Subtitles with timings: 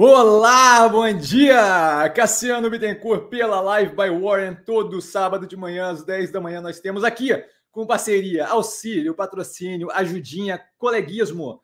[0.00, 2.08] Olá, bom dia!
[2.10, 6.78] Cassiano Bittencourt pela Live by Warren, todo sábado de manhã às 10 da manhã nós
[6.78, 7.30] temos aqui,
[7.72, 11.60] com parceria, auxílio, patrocínio, ajudinha, coleguismo.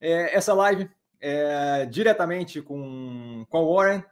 [0.00, 0.88] É, essa live
[1.20, 4.04] é diretamente com, com a Warren,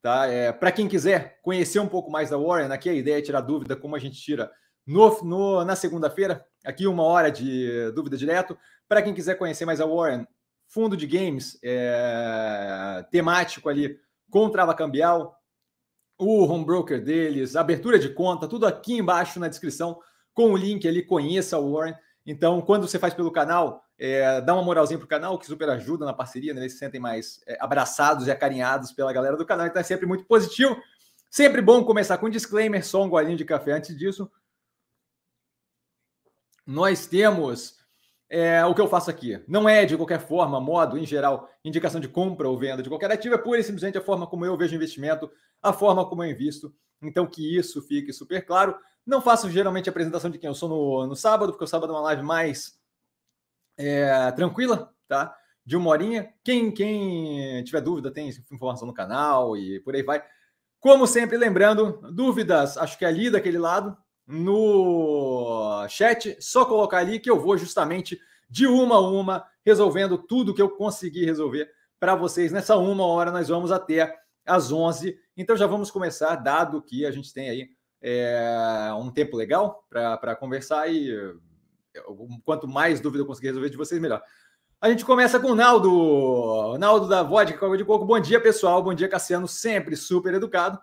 [0.00, 0.28] tá?
[0.28, 3.40] É, Para quem quiser conhecer um pouco mais da Warren, aqui a ideia é tirar
[3.40, 4.48] dúvida, como a gente tira
[4.86, 8.56] no, no na segunda-feira, aqui uma hora de dúvida direto.
[8.88, 10.24] Para quem quiser conhecer mais a Warren,
[10.68, 13.98] fundo de games é, temático ali
[14.30, 15.40] com trava cambial,
[16.18, 19.98] o home broker deles, abertura de conta, tudo aqui embaixo na descrição
[20.34, 21.94] com o link ali, conheça o Warren.
[22.26, 26.04] Então, quando você faz pelo canal, é, dá uma moralzinha pro canal, que super ajuda
[26.04, 26.60] na parceria, né?
[26.60, 30.06] eles se sentem mais é, abraçados e acarinhados pela galera do canal, então é sempre
[30.06, 30.76] muito positivo.
[31.30, 34.30] Sempre bom começar com um disclaimer, só um golinho de café antes disso.
[36.66, 37.77] Nós temos
[38.30, 39.42] é, o que eu faço aqui.
[39.48, 43.10] Não é de qualquer forma, modo, em geral, indicação de compra ou venda de qualquer
[43.10, 45.30] ativo, é pura e simplesmente a forma como eu vejo investimento,
[45.62, 46.74] a forma como eu invisto.
[47.02, 48.76] Então, que isso fique super claro.
[49.06, 51.92] Não faço geralmente a apresentação de quem eu sou no, no sábado, porque o sábado
[51.92, 52.78] é uma live mais
[53.78, 55.34] é, tranquila, tá?
[55.64, 56.32] De uma horinha.
[56.44, 60.22] Quem, quem tiver dúvida, tem informação no canal e por aí vai.
[60.80, 63.96] Como sempre, lembrando, dúvidas, acho que é ali daquele lado,
[64.28, 70.54] no chat, só colocar ali que eu vou justamente de uma a uma resolvendo tudo
[70.54, 72.52] que eu consegui resolver para vocês.
[72.52, 75.18] Nessa uma hora nós vamos até às 11.
[75.34, 77.70] Então já vamos começar, dado que a gente tem aí
[78.02, 81.10] é, um tempo legal para conversar e
[82.44, 84.22] quanto mais dúvida eu conseguir resolver de vocês, melhor.
[84.80, 88.04] A gente começa com o Naldo, Naldo da Vodka Coca de Coco.
[88.04, 88.82] Bom dia, pessoal.
[88.82, 90.78] Bom dia, Cassiano, sempre super educado.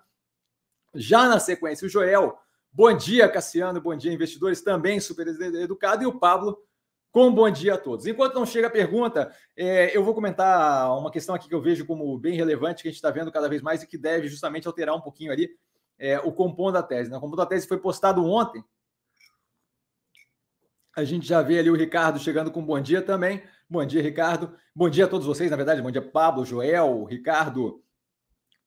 [0.93, 2.37] Já na sequência, o Joel
[2.77, 3.79] Bom dia, Cassiano.
[3.79, 4.61] Bom dia, investidores.
[4.61, 6.03] Também super educado.
[6.03, 6.61] E o Pablo
[7.09, 8.05] com bom dia a todos.
[8.05, 11.85] Enquanto não chega a pergunta, é, eu vou comentar uma questão aqui que eu vejo
[11.85, 14.67] como bem relevante, que a gente está vendo cada vez mais e que deve justamente
[14.67, 15.49] alterar um pouquinho ali
[15.97, 17.09] é, o compondo da tese.
[17.09, 17.15] Né?
[17.15, 18.61] O compondo da tese foi postado ontem.
[20.97, 23.41] A gente já vê ali o Ricardo chegando com bom dia também.
[23.69, 24.53] Bom dia, Ricardo.
[24.75, 25.81] Bom dia a todos vocês, na verdade.
[25.81, 27.81] Bom dia, Pablo, Joel, Ricardo,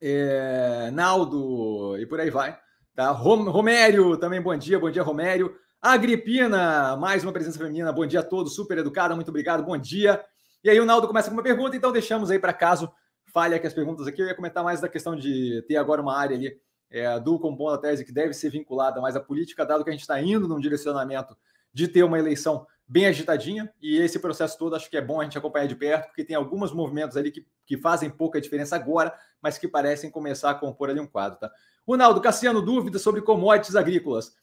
[0.01, 2.59] é, Naldo e por aí vai.
[2.99, 3.13] Tá?
[3.13, 5.55] Romério, também bom dia, bom dia, Romério.
[5.81, 10.21] Agripina, mais uma presença feminina, bom dia a todos, super educada, muito obrigado, bom dia.
[10.65, 12.91] E aí o Naldo começa com uma pergunta, então deixamos aí para caso
[13.33, 14.21] falha aqui as perguntas aqui.
[14.21, 16.61] Eu ia comentar mais da questão de ter agora uma área ali
[16.91, 19.93] é, do compondo da tese que deve ser vinculada mais à política, dado que a
[19.93, 21.37] gente está indo num direcionamento
[21.73, 25.25] de ter uma eleição bem agitadinha, e esse processo todo acho que é bom a
[25.25, 29.15] gente acompanhar de perto, porque tem alguns movimentos ali que, que fazem pouca diferença agora,
[29.41, 31.53] mas que parecem começar a compor ali um quadro, tá?
[31.89, 34.35] Ronaldo, Cassiano, dúvidas sobre commodities agrícolas.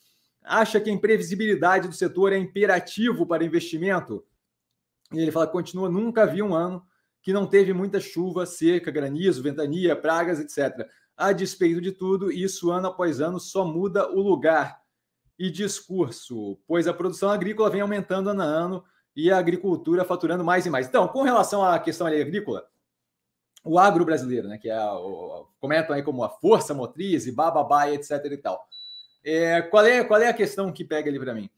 [0.44, 4.25] Acha que a imprevisibilidade do setor é imperativo para investimento?
[5.13, 6.84] E ele fala continua, nunca vi um ano
[7.22, 10.88] que não teve muita chuva, seca, granizo, ventania, pragas, etc.
[11.16, 14.81] A despeito de tudo, isso ano após ano só muda o lugar
[15.38, 18.84] e discurso, pois a produção agrícola vem aumentando ano a ano
[19.16, 20.88] e a agricultura faturando mais e mais.
[20.88, 22.67] Então, com relação à questão agrícola,
[23.66, 27.90] o agro brasileiro, né, que é o, comentam aí como a força motriz e bababá,
[27.90, 28.68] etc e tal.
[29.24, 31.50] É, qual, é, qual é a questão que pega ali para mim?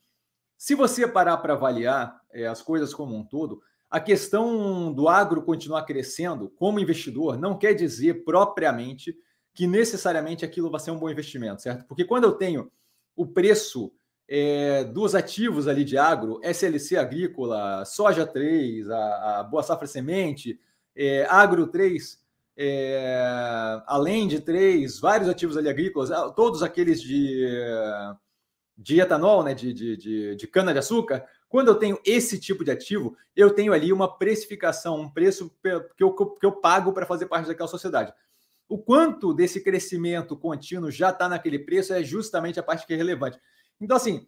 [0.57, 5.43] Se você parar para avaliar é, as coisas como um todo, a questão do agro
[5.43, 9.15] continuar crescendo como investidor não quer dizer propriamente
[9.53, 11.85] que necessariamente aquilo vai ser um bom investimento, certo?
[11.85, 12.71] Porque quando eu tenho
[13.15, 13.91] o preço
[14.27, 20.59] é, dos ativos ali de agro, SLC agrícola, soja 3, a, a Boa Safra Semente,
[20.97, 22.19] é, Agro 3,
[22.57, 27.47] é, além de 3, vários ativos ali agrícolas, ah, todos aqueles de,
[28.75, 33.15] de etanol, né, de, de, de, de cana-de-açúcar, quando eu tenho esse tipo de ativo,
[33.35, 35.51] eu tenho ali uma precificação, um preço
[35.95, 38.11] que eu, que eu pago para fazer parte daquela sociedade.
[38.67, 42.97] O quanto desse crescimento contínuo já está naquele preço é justamente a parte que é
[42.97, 43.39] relevante.
[43.79, 44.27] Então, assim,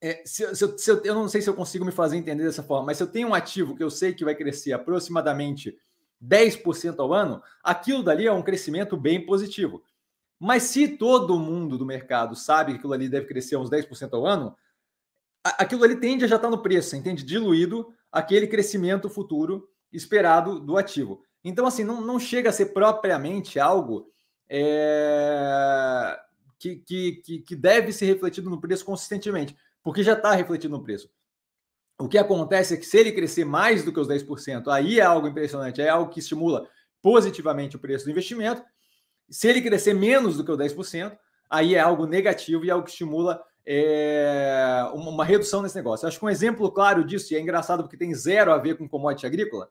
[0.00, 2.62] é, se, se, se eu, eu, não sei se eu consigo me fazer entender dessa
[2.62, 5.76] forma, mas se eu tenho um ativo que eu sei que vai crescer aproximadamente
[6.22, 9.82] 10% ao ano, aquilo dali é um crescimento bem positivo.
[10.38, 14.26] Mas se todo mundo do mercado sabe que aquilo ali deve crescer uns 10% ao
[14.26, 14.54] ano,
[15.42, 17.22] aquilo ali tende a já estar tá no preço, entende?
[17.22, 21.22] Diluído aquele crescimento futuro esperado do ativo.
[21.42, 24.10] Então, assim, não, não chega a ser propriamente algo
[24.48, 26.18] é,
[26.58, 29.56] que, que, que deve ser refletido no preço consistentemente
[29.86, 31.08] porque já está refletido no preço.
[31.96, 35.04] O que acontece é que se ele crescer mais do que os 10%, aí é
[35.04, 36.68] algo impressionante, é algo que estimula
[37.00, 38.64] positivamente o preço do investimento.
[39.30, 41.16] Se ele crescer menos do que o 10%,
[41.48, 46.04] aí é algo negativo e é algo que estimula é, uma, uma, redução nesse negócio.
[46.04, 48.76] Eu acho que um exemplo claro disso, e é engraçado porque tem zero a ver
[48.76, 49.70] com commodity agrícola,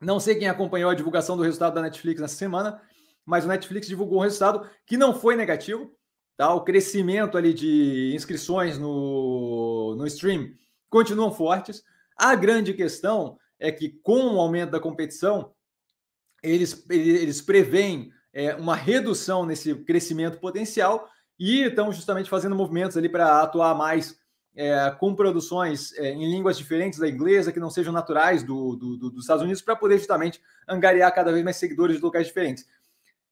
[0.00, 2.80] Não sei quem acompanhou a divulgação do resultado da Netflix nessa semana,
[3.26, 5.92] mas o Netflix divulgou um resultado que não foi negativo.
[6.42, 6.52] Tá?
[6.52, 10.50] O crescimento ali de inscrições no, no stream
[10.90, 11.84] continuam fortes.
[12.16, 15.52] A grande questão é que, com o aumento da competição,
[16.42, 21.08] eles, eles preveem é, uma redução nesse crescimento potencial
[21.38, 24.18] e estão justamente fazendo movimentos ali para atuar mais
[24.56, 28.96] é, com produções é, em línguas diferentes da inglesa, que não sejam naturais do, do,
[28.96, 32.66] do, dos Estados Unidos, para poder justamente angariar cada vez mais seguidores de locais diferentes.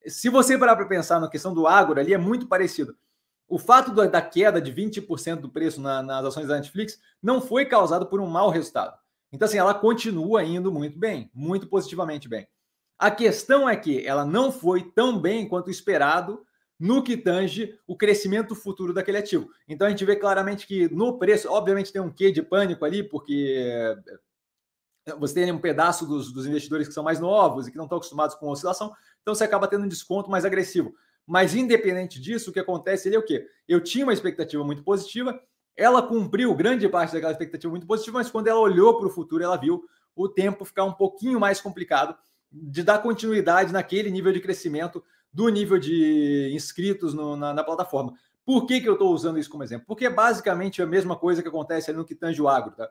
[0.07, 2.97] Se você parar para pensar na questão do agro ali, é muito parecido.
[3.49, 7.67] O fato da queda de 20% do preço na, nas ações da Netflix não foi
[7.67, 8.97] causado por um mau resultado.
[9.33, 12.47] Então, assim, ela continua indo muito bem, muito positivamente bem.
[12.99, 16.45] A questão é que ela não foi tão bem quanto esperado
[16.79, 19.51] no que tange o crescimento futuro daquele ativo.
[19.69, 23.03] Então a gente vê claramente que no preço, obviamente tem um quê de pânico ali,
[23.03, 23.55] porque
[25.07, 27.85] eh, você tem um pedaço dos, dos investidores que são mais novos e que não
[27.85, 30.95] estão acostumados com oscilação, então você acaba tendo um desconto mais agressivo.
[31.27, 33.47] Mas independente disso, o que acontece ali é o quê?
[33.69, 35.41] Eu tinha uma expectativa muito positiva,
[35.77, 39.43] ela cumpriu grande parte daquela expectativa muito positiva, mas quando ela olhou para o futuro,
[39.43, 39.85] ela viu
[40.15, 42.17] o tempo ficar um pouquinho mais complicado
[42.51, 45.03] de dar continuidade naquele nível de crescimento
[45.33, 48.15] do nível de inscritos no, na, na, plataforma.
[48.45, 49.87] Por que, que eu estou usando isso como exemplo?
[49.87, 52.73] Porque é basicamente a mesma coisa que acontece no que tange o agro.
[52.73, 52.91] Tá?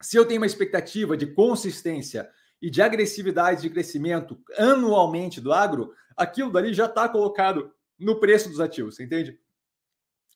[0.00, 2.30] Se eu tenho uma expectativa de consistência
[2.60, 8.48] e de agressividade de crescimento anualmente do agro, aquilo dali já está colocado no preço
[8.48, 9.38] dos ativos, entende?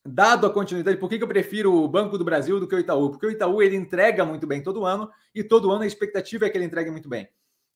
[0.04, 2.78] Dado a continuidade, por que, que eu prefiro o Banco do Brasil do que o
[2.78, 3.10] Itaú?
[3.10, 6.50] Porque o Itaú ele entrega muito bem todo ano e todo ano a expectativa é
[6.50, 7.28] que ele entregue muito bem.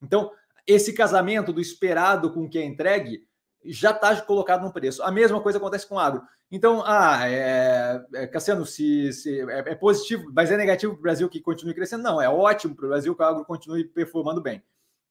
[0.02, 0.30] Então,
[0.66, 3.26] esse casamento do esperado com o que é entregue
[3.64, 5.02] já está colocado no preço.
[5.02, 6.22] A mesma coisa acontece com o agro.
[6.54, 11.02] Então, ah, é, é, Cassiano, se, se é, é, positivo, mas é negativo para o
[11.02, 12.04] Brasil que continue crescendo?
[12.04, 14.62] Não, é ótimo para o Brasil que o agro continue performando bem.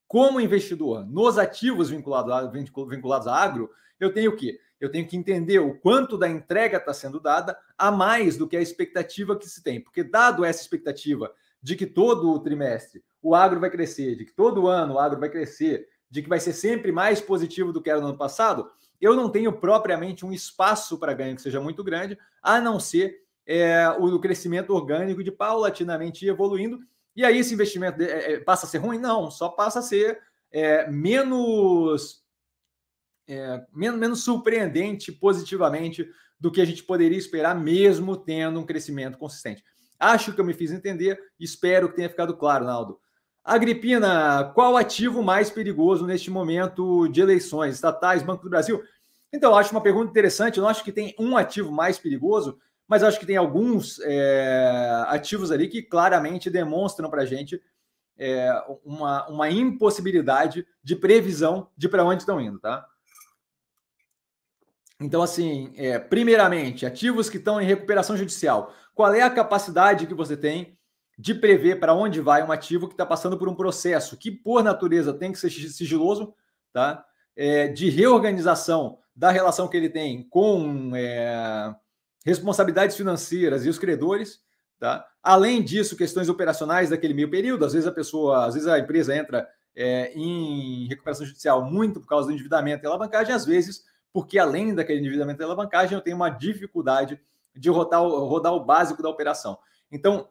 [0.08, 3.70] Como investidor, nos ativos vinculados a, vinculados a agro,
[4.00, 4.58] eu tenho o quê?
[4.80, 8.56] Eu tenho que entender o quanto da entrega está sendo dada a mais do que
[8.56, 9.82] a expectativa que se tem.
[9.82, 11.30] Porque, dado essa expectativa
[11.62, 15.20] de que todo o trimestre o agro vai crescer, de que todo ano o agro
[15.20, 18.72] vai crescer, de que vai ser sempre mais positivo do que era no ano passado,
[19.04, 23.24] eu não tenho propriamente um espaço para ganho que seja muito grande, a não ser
[23.46, 26.80] é, o crescimento orgânico de paulatinamente evoluindo.
[27.16, 28.98] E aí esse investimento é, é, passa a ser ruim?
[28.98, 30.20] Não, só passa a ser
[30.52, 32.24] é, menos,
[33.28, 36.10] é, menos, menos surpreendente positivamente
[36.40, 39.64] do que a gente poderia esperar, mesmo tendo um crescimento consistente.
[40.00, 43.00] Acho que eu me fiz entender, espero que tenha ficado claro, Naldo.
[43.44, 47.76] Agripina, qual ativo mais perigoso neste momento de eleições?
[47.76, 48.82] Estatais, Banco do Brasil?
[49.34, 50.58] Então, acho uma pergunta interessante.
[50.58, 55.04] Eu não acho que tem um ativo mais perigoso, mas acho que tem alguns é,
[55.08, 57.60] ativos ali que claramente demonstram para a gente
[58.16, 58.54] é,
[58.86, 62.86] uma, uma impossibilidade de previsão de para onde estão indo, tá?
[65.02, 68.72] Então, assim, é, primeiramente, ativos que estão em recuperação judicial.
[68.94, 70.78] Qual é a capacidade que você tem
[71.18, 74.64] de prever para onde vai um ativo que está passando por um processo que, por
[74.64, 76.36] natureza, tem que ser sigiloso,
[76.72, 77.04] tá?
[77.36, 81.74] É, de reorganização da relação que ele tem com é,
[82.26, 84.42] responsabilidades financeiras e os credores,
[84.80, 85.08] tá?
[85.22, 87.66] Além disso, questões operacionais daquele meio período.
[87.66, 92.08] Às vezes a pessoa, às vezes a empresa entra é, em recuperação judicial muito por
[92.08, 96.16] causa do endividamento e alavancagem, às vezes porque além daquele endividamento e alavancagem, eu tenho
[96.16, 97.20] uma dificuldade
[97.56, 99.58] de rodar, rodar o básico da operação.
[99.92, 100.30] Então,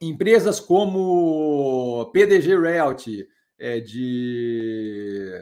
[0.00, 5.32] empresas como PDG Realty, é, de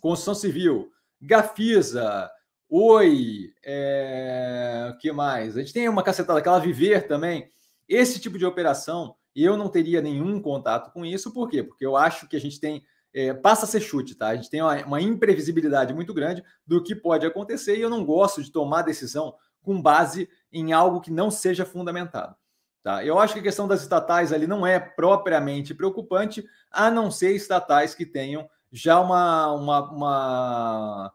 [0.00, 2.30] construção civil, Gafisa,
[2.68, 5.56] Oi, é, o que mais?
[5.56, 7.48] A gente tem uma cacetada, aquela Viver também.
[7.88, 11.62] Esse tipo de operação, eu não teria nenhum contato com isso, por quê?
[11.62, 14.28] Porque eu acho que a gente tem, é, passa a ser chute, tá?
[14.28, 18.04] A gente tem uma, uma imprevisibilidade muito grande do que pode acontecer e eu não
[18.04, 22.34] gosto de tomar decisão com base em algo que não seja fundamentado.
[22.82, 23.04] Tá?
[23.04, 27.30] Eu acho que a questão das estatais ali não é propriamente preocupante, a não ser
[27.32, 31.12] estatais que tenham já uma, uma, uma,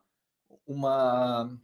[0.66, 1.58] uma,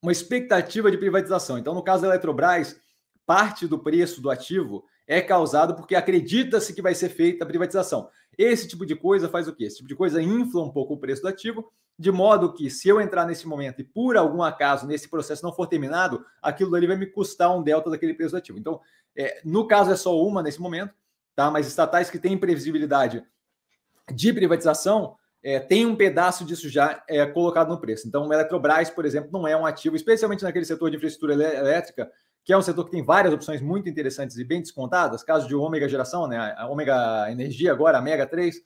[0.00, 1.58] uma expectativa de privatização.
[1.58, 2.80] Então, no caso da Eletrobras,
[3.26, 8.08] parte do preço do ativo é causado porque acredita-se que vai ser feita a privatização.
[8.38, 9.64] Esse tipo de coisa faz o quê?
[9.64, 12.88] Esse tipo de coisa infla um pouco o preço do ativo de modo que se
[12.88, 16.86] eu entrar nesse momento e por algum acaso nesse processo não for terminado, aquilo ali
[16.86, 18.58] vai me custar um delta daquele preço ativo.
[18.58, 18.80] Então,
[19.16, 20.94] é, no caso é só uma nesse momento,
[21.34, 21.50] tá?
[21.50, 23.24] Mas estatais que têm previsibilidade
[24.14, 28.08] de privatização é, tem um pedaço disso já é, colocado no preço.
[28.08, 32.10] Então, o Eletrobras, por exemplo, não é um ativo, especialmente naquele setor de infraestrutura elétrica,
[32.44, 35.54] que é um setor que tem várias opções muito interessantes e bem descontadas, caso de
[35.54, 36.54] ômega geração, né?
[36.56, 38.56] A ômega energia agora, a Mega 3,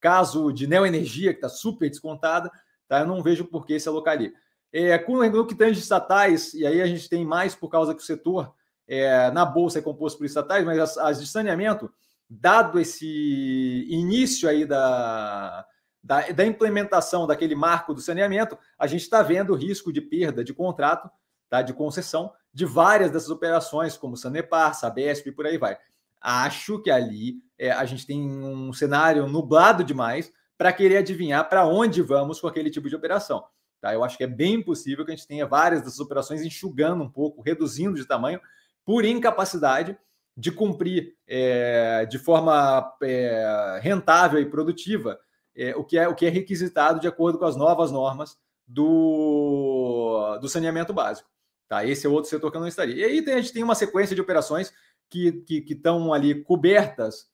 [0.00, 2.50] caso de Neoenergia, que está super descontada,
[2.86, 3.00] tá?
[3.00, 4.32] eu não vejo por que se alocar ali.
[4.72, 8.02] É, com no que tange estatais, e aí a gente tem mais por causa que
[8.02, 8.52] o setor
[8.86, 11.90] é, na bolsa é composto por estatais, mas as, as de saneamento,
[12.28, 15.64] dado esse início aí da,
[16.04, 20.52] da, da, implementação daquele marco do saneamento, a gente está vendo risco de perda de
[20.52, 21.10] contrato,
[21.48, 25.78] tá, de concessão, de várias dessas operações, como Sanepar, Sabesp e por aí vai.
[26.20, 31.66] Acho que ali é, a gente tem um cenário nublado demais para querer adivinhar para
[31.66, 33.42] onde vamos com aquele tipo de operação.
[33.80, 33.94] Tá?
[33.94, 37.10] Eu acho que é bem possível que a gente tenha várias dessas operações enxugando um
[37.10, 38.40] pouco, reduzindo de tamanho,
[38.84, 39.96] por incapacidade
[40.36, 45.18] de cumprir é, de forma é, rentável e produtiva
[45.56, 50.38] é, o, que é, o que é requisitado de acordo com as novas normas do,
[50.40, 51.28] do saneamento básico.
[51.68, 51.84] Tá?
[51.84, 52.94] Esse é outro setor que eu não estaria.
[52.94, 54.72] E aí tem, a gente tem uma sequência de operações
[55.10, 57.28] que estão ali cobertas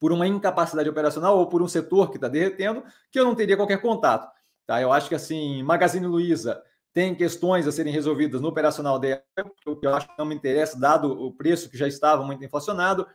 [0.00, 3.56] por uma incapacidade operacional ou por um setor que está derretendo, que eu não teria
[3.56, 4.30] qualquer contato.
[4.66, 4.80] Tá?
[4.80, 9.22] Eu acho que assim, Magazine Luiza tem questões a serem resolvidas no operacional dela,
[9.66, 12.44] o que eu acho que não me interessa, dado o preço que já estava muito
[12.44, 13.06] inflacionado.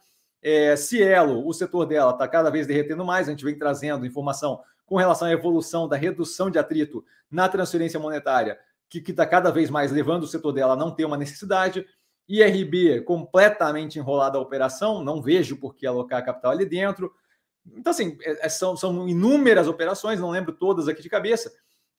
[0.44, 4.62] É, Cielo, o setor dela está cada vez derretendo mais, a gente vem trazendo informação
[4.86, 8.60] com relação à evolução da redução de atrito na transferência monetária,
[8.90, 11.86] que está cada vez mais levando o setor dela a não ter uma necessidade.
[12.28, 17.12] IRB completamente enrolada a operação, não vejo por que alocar capital ali dentro.
[17.76, 21.54] Então, assim, é, é, são, são inúmeras operações, não lembro todas aqui de cabeça,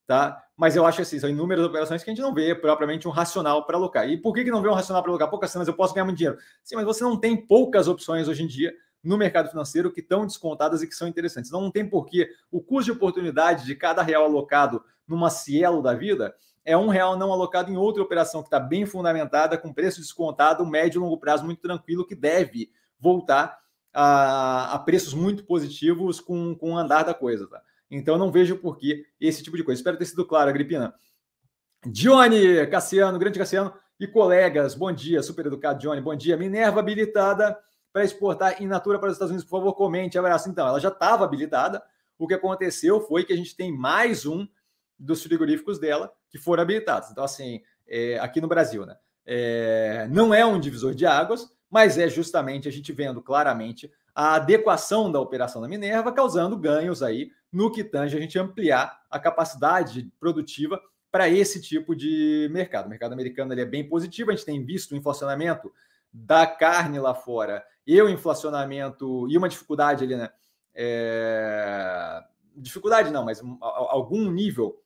[0.07, 0.43] tá?
[0.57, 3.67] Mas eu acho assim, são inúmeras operações que a gente não vê propriamente um racional
[3.67, 4.09] para alocar.
[4.09, 5.31] E por que, que não vê um racional para alocar?
[5.31, 6.39] Poucas cenas eu posso ganhar muito dinheiro.
[6.63, 10.27] Sim, mas você não tem poucas opções hoje em dia no mercado financeiro que estão
[10.27, 11.51] descontadas e que são interessantes.
[11.51, 15.93] Então não tem porquê o custo de oportunidade de cada real alocado numa Cielo da
[15.93, 16.35] vida
[16.65, 20.65] é um real não alocado em outra operação que está bem fundamentada, com preço descontado,
[20.65, 23.59] médio e longo prazo muito tranquilo, que deve voltar
[23.93, 27.47] a, a preços muito positivos com, com o andar da coisa.
[27.47, 27.63] Tá?
[27.91, 29.81] Então, não vejo por que esse tipo de coisa.
[29.81, 30.95] Espero ter sido claro, Agripina.
[31.87, 36.37] Johnny Cassiano, grande Cassiano e colegas, bom dia, super educado, Johnny, bom dia.
[36.37, 37.59] Minerva habilitada
[37.93, 40.49] para exportar in natura para os Estados Unidos, por favor, comente, abraço.
[40.49, 41.83] Então, ela já estava habilitada.
[42.19, 44.49] O que aconteceu foi que a gente tem mais um
[44.99, 47.11] dos frigoríficos dela que foram habilitados.
[47.11, 48.97] Então, assim, é, aqui no Brasil, né?
[49.27, 54.35] É, não é um divisor de águas, mas é justamente a gente vendo claramente a
[54.35, 59.19] adequação da operação da Minerva, causando ganhos aí no que tange a gente ampliar a
[59.19, 62.87] capacidade produtiva para esse tipo de mercado.
[62.87, 65.73] O mercado americano ele é bem positivo, a gente tem visto o inflacionamento
[66.13, 70.31] da carne lá fora e o inflacionamento e uma dificuldade ali, né?
[70.75, 72.21] É...
[72.57, 74.83] Dificuldade não, mas algum nível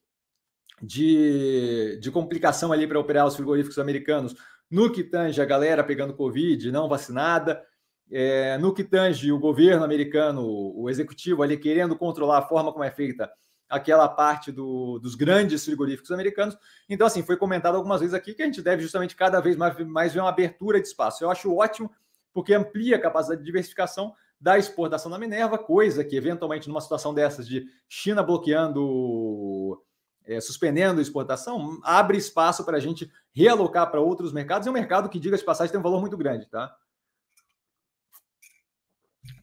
[0.82, 4.36] de, de complicação ali para operar os frigoríficos americanos
[4.70, 7.64] no que tange a galera pegando Covid, não vacinada,
[8.10, 12.84] é, no que tange o governo americano, o executivo ali querendo controlar a forma como
[12.84, 13.30] é feita
[13.68, 16.56] aquela parte do, dos grandes frigoríficos americanos.
[16.88, 19.78] Então, assim, foi comentado algumas vezes aqui que a gente deve justamente cada vez mais,
[19.86, 21.22] mais ver uma abertura de espaço.
[21.22, 21.90] Eu acho ótimo,
[22.32, 27.12] porque amplia a capacidade de diversificação da exportação da Minerva, coisa que, eventualmente, numa situação
[27.12, 29.82] dessas de China bloqueando
[30.24, 34.66] é, suspendendo a exportação, abre espaço para a gente realocar para outros mercados.
[34.66, 36.74] É um mercado que, diga de passagem, tem um valor muito grande, tá?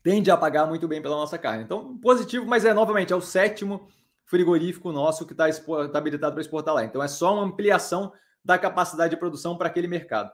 [0.06, 1.64] Tende a pagar muito bem pela nossa carne.
[1.64, 3.88] Então, positivo, mas é novamente, é o sétimo
[4.24, 5.52] frigorífico nosso que está
[5.90, 6.86] tá habilitado para exportar lá.
[6.86, 10.32] Então, é só uma ampliação da capacidade de produção para aquele mercado.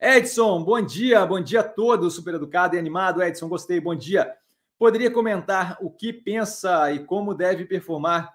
[0.00, 3.20] Edson, bom dia, bom dia a todos, super educado e animado.
[3.20, 4.32] Edson, gostei, bom dia.
[4.78, 8.32] Poderia comentar o que pensa e como deve performar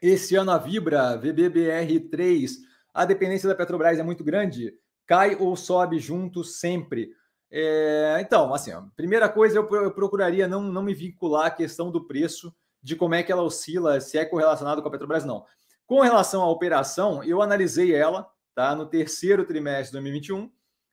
[0.00, 2.50] esse ano a Vibra, VBBR3,
[2.94, 4.78] a dependência da Petrobras é muito grande?
[5.08, 7.17] Cai ou sobe junto sempre?
[7.50, 12.54] É, então, assim, primeira coisa, eu, procuraria não, não me vincular à questão do preço,
[12.82, 15.44] de como é que ela oscila, se é correlacionado com a Petrobras, não.
[15.86, 20.50] Com relação à operação, eu analisei ela tá, no terceiro trimestre de 2021.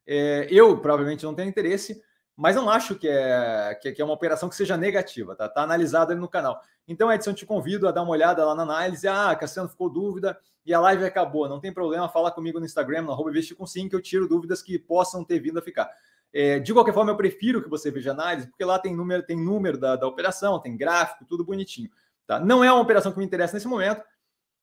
[0.07, 2.01] É, eu provavelmente não tenho interesse,
[2.35, 5.49] mas não acho que é, que, é uma operação que seja negativa, tá?
[5.49, 6.61] Tá analisado ali no canal.
[6.87, 9.07] Então, Edson, te convido a dar uma olhada lá na análise.
[9.07, 11.49] Ah, Cassiano ficou dúvida e a live acabou.
[11.49, 14.61] Não tem problema, fala comigo no Instagram, no arroba com sim, que eu tiro dúvidas
[14.61, 15.89] que possam ter vindo a ficar.
[16.37, 19.37] É, de qualquer forma, eu prefiro que você veja análise, porque lá tem número, tem
[19.37, 21.89] número da, da operação, tem gráfico, tudo bonitinho.
[22.27, 22.41] Tá?
[22.41, 24.03] Não é uma operação que me interessa nesse momento.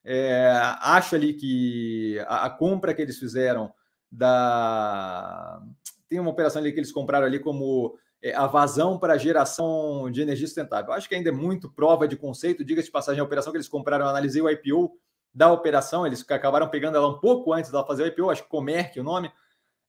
[0.05, 0.52] É,
[0.83, 3.73] acho ali que a, a compra que eles fizeram
[4.11, 5.62] da
[6.11, 10.21] tem uma operação ali que eles compraram ali como é, a vazão para geração de
[10.21, 10.93] energia sustentável.
[10.93, 12.62] Acho que ainda é muito prova de conceito.
[12.62, 14.93] Diga-se de passagem, a operação que eles compraram, eu analisei o IPO
[15.33, 18.50] da operação, eles acabaram pegando ela um pouco antes dela fazer o IPO, acho que
[18.50, 19.33] Comerc o nome.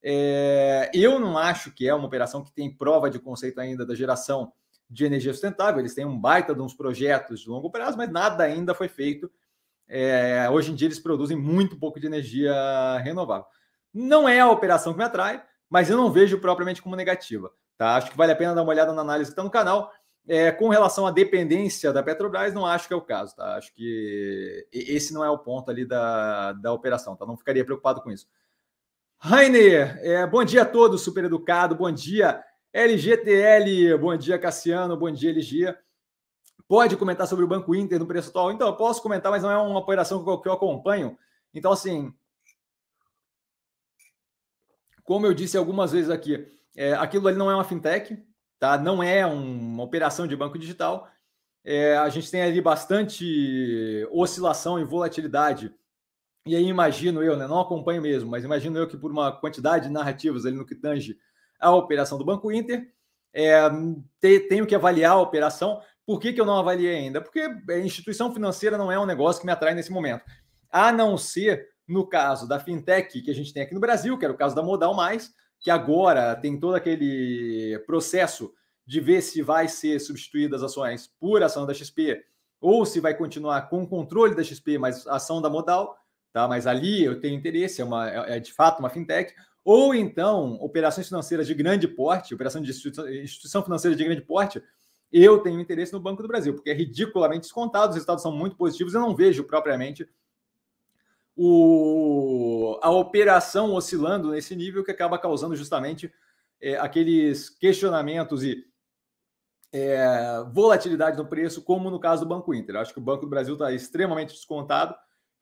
[0.03, 3.95] É, eu não acho que é uma operação que tem prova de conceito ainda da
[3.95, 4.51] geração
[4.89, 5.79] de energia sustentável.
[5.79, 9.31] Eles têm um baita de uns projetos de longo prazo, mas nada ainda foi feito.
[9.87, 12.53] É, hoje em dia eles produzem muito pouco de energia
[12.99, 13.45] renovável.
[13.93, 17.51] Não é a operação que me atrai, mas eu não vejo propriamente como negativa.
[17.77, 17.95] Tá?
[17.95, 19.91] Acho que vale a pena dar uma olhada na análise que está no canal.
[20.25, 23.35] É, com relação à dependência da Petrobras, não acho que é o caso.
[23.35, 23.55] Tá?
[23.55, 27.15] Acho que esse não é o ponto ali da, da operação.
[27.15, 27.25] Tá?
[27.25, 28.27] Não ficaria preocupado com isso.
[29.25, 31.73] Rainer, é, bom dia a todos, super educado.
[31.73, 33.97] Bom dia, LGTL.
[33.97, 34.97] Bom dia, Cassiano.
[34.97, 35.73] Bom dia, LG.
[36.67, 38.51] Pode comentar sobre o Banco Inter no preço atual?
[38.51, 41.17] Então, eu posso comentar, mas não é uma operação que eu acompanho.
[41.53, 42.13] Então, assim,
[45.05, 48.21] como eu disse algumas vezes aqui, é, aquilo ali não é uma fintech,
[48.59, 48.77] tá?
[48.77, 51.09] Não é uma operação de banco digital.
[51.63, 55.73] É, a gente tem ali bastante oscilação e volatilidade.
[56.45, 57.47] E aí imagino eu, né?
[57.47, 60.75] Não acompanho mesmo, mas imagino eu que por uma quantidade de narrativas ali no que
[60.75, 61.17] tange
[61.59, 62.91] a operação do Banco Inter,
[63.33, 63.61] é,
[64.49, 65.81] tenho que avaliar a operação.
[66.05, 67.21] Por que, que eu não avaliei ainda?
[67.21, 67.49] Porque
[67.83, 70.23] instituição financeira não é um negócio que me atrai nesse momento.
[70.69, 74.25] A não ser no caso da fintech que a gente tem aqui no Brasil, que
[74.25, 75.31] era o caso da Modal Mais,
[75.61, 78.53] que agora tem todo aquele processo
[78.85, 82.21] de ver se vai ser substituídas as ações por ação da XP
[82.59, 85.97] ou se vai continuar com o controle da XP, mas ação da Modal,
[86.33, 86.47] tá?
[86.47, 90.55] Mas ali eu tenho interesse, é, uma, é, é de fato uma fintech, ou então
[90.55, 94.61] operações financeiras de grande porte, operação de instituição financeira de grande porte,
[95.11, 98.57] eu tenho interesse no Banco do Brasil, porque é ridiculamente descontado, os resultados são muito
[98.57, 100.09] positivos, eu não vejo propriamente
[101.35, 106.11] o, a operação oscilando nesse nível que acaba causando justamente
[106.59, 108.65] é, aqueles questionamentos e
[109.71, 112.75] é, volatilidade no preço, como no caso do Banco Inter.
[112.75, 114.95] Acho que o Banco do Brasil está extremamente descontado,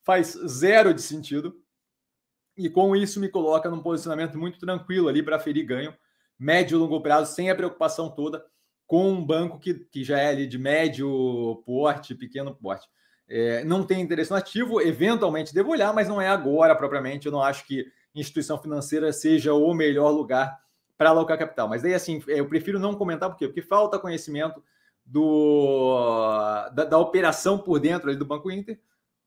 [0.03, 1.55] faz zero de sentido,
[2.57, 5.93] e com isso me coloca num posicionamento muito tranquilo ali para ferir ganho,
[6.37, 8.43] médio e longo prazo, sem a preocupação toda
[8.91, 12.89] com um banco que, que já é ali de médio porte, pequeno porte.
[13.25, 17.25] É, não tem interesse no ativo, eventualmente devo olhar, mas não é agora propriamente.
[17.25, 20.59] Eu não acho que instituição financeira seja o melhor lugar
[20.97, 21.69] para alocar capital.
[21.69, 23.47] Mas daí, assim, eu prefiro não comentar, por quê?
[23.47, 24.61] Porque falta conhecimento
[25.05, 25.95] do,
[26.73, 28.77] da, da operação por dentro ali do Banco Inter.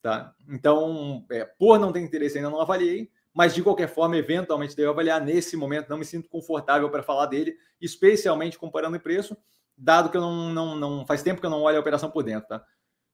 [0.05, 0.35] Tá?
[0.47, 4.91] Então, é, por não ter interesse, ainda não avaliei, mas de qualquer forma, eventualmente devo
[4.91, 5.19] avaliar.
[5.19, 9.35] Nesse momento, não me sinto confortável para falar dele, especialmente comparando o preço,
[9.75, 12.23] dado que eu não, não, não faz tempo que eu não olho a operação por
[12.23, 12.47] dentro.
[12.47, 12.63] Tá?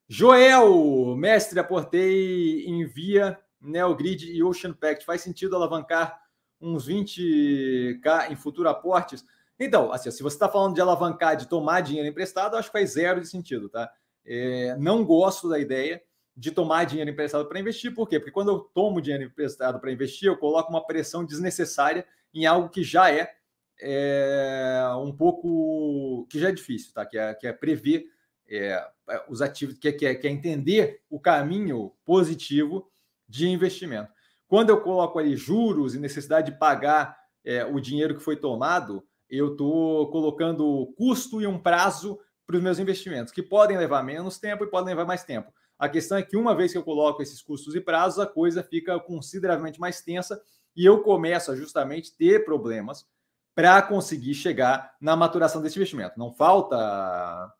[0.08, 5.04] Joel, mestre, aportei em Via, Neogrid e Ocean Pact.
[5.04, 6.20] Faz sentido alavancar
[6.60, 9.24] uns 20k em futuro aportes?
[9.60, 12.94] Então, assim, se você está falando de alavancar, de tomar dinheiro emprestado, acho que faz
[12.94, 13.88] zero de sentido, tá?
[14.26, 16.02] É, não gosto da ideia
[16.40, 18.18] de tomar dinheiro emprestado para investir, por quê?
[18.18, 22.70] Porque quando eu tomo dinheiro emprestado para investir, eu coloco uma pressão desnecessária em algo
[22.70, 23.30] que já é,
[23.78, 27.04] é um pouco que já é difícil, tá?
[27.04, 28.06] Que é, que é prever
[28.48, 32.90] é, é, os ativos, quer, quer, quer entender o caminho positivo
[33.28, 34.10] de investimento.
[34.48, 39.06] Quando eu coloco ali juros e necessidade de pagar é, o dinheiro que foi tomado,
[39.28, 44.38] eu estou colocando custo e um prazo para os meus investimentos, que podem levar menos
[44.38, 45.52] tempo e podem levar mais tempo.
[45.80, 48.62] A questão é que uma vez que eu coloco esses custos e prazos, a coisa
[48.62, 50.38] fica consideravelmente mais tensa
[50.76, 53.06] e eu começo a justamente ter problemas
[53.54, 56.18] para conseguir chegar na maturação desse investimento.
[56.18, 57.50] Não falta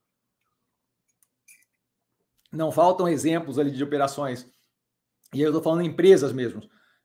[2.53, 4.47] não faltam exemplos ali de operações,
[5.33, 6.61] e eu estou falando empresas mesmo,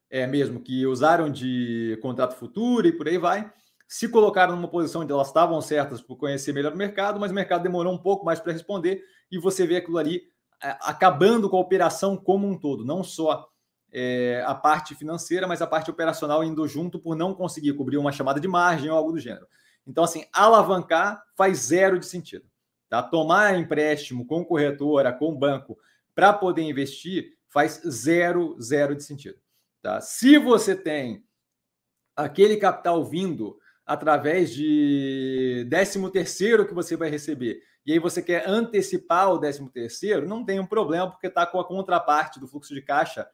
[0.10, 3.54] é mesmo, que usaram de contrato futuro e por aí vai,
[3.88, 7.36] se colocaram numa posição onde elas estavam certas por conhecer melhor o mercado, mas o
[7.36, 9.01] mercado demorou um pouco mais para responder,
[9.32, 13.49] e você vê aquilo ali acabando com a operação como um todo, não só
[13.91, 18.11] é, a parte financeira, mas a parte operacional indo junto por não conseguir cobrir uma
[18.11, 19.47] chamada de margem ou algo do gênero.
[19.87, 22.45] Então, assim, alavancar faz zero de sentido.
[22.89, 23.01] Tá?
[23.01, 25.77] Tomar empréstimo com corretora, com banco,
[26.13, 29.37] para poder investir, faz zero, zero de sentido.
[29.81, 30.01] Tá?
[30.01, 31.23] Se você tem
[32.15, 38.48] aquele capital vindo através de 13 terceiro que você vai receber, e aí você quer
[38.50, 42.74] antecipar o 13 terceiro, não tem um problema, porque está com a contraparte do fluxo
[42.74, 43.28] de caixa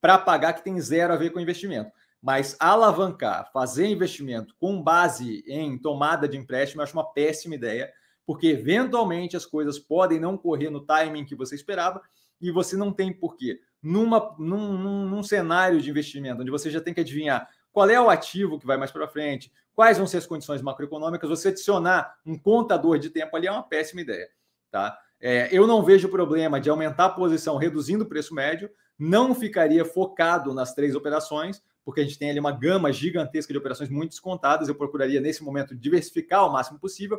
[0.00, 1.90] para pagar que tem zero a ver com investimento.
[2.22, 7.92] Mas alavancar, fazer investimento com base em tomada de empréstimo, eu acho uma péssima ideia
[8.26, 12.00] porque eventualmente as coisas podem não correr no timing que você esperava
[12.40, 13.60] e você não tem porquê.
[13.82, 18.00] Numa, num, num, num cenário de investimento, onde você já tem que adivinhar qual é
[18.00, 22.14] o ativo que vai mais para frente, quais vão ser as condições macroeconômicas, você adicionar
[22.26, 24.28] um contador de tempo ali é uma péssima ideia.
[24.70, 24.94] Tá?
[25.18, 29.82] É, eu não vejo problema de aumentar a posição reduzindo o preço médio, não ficaria
[29.82, 34.10] focado nas três operações, porque a gente tem ali uma gama gigantesca de operações muito
[34.10, 34.68] descontadas.
[34.68, 37.18] Eu procuraria, nesse momento, diversificar o máximo possível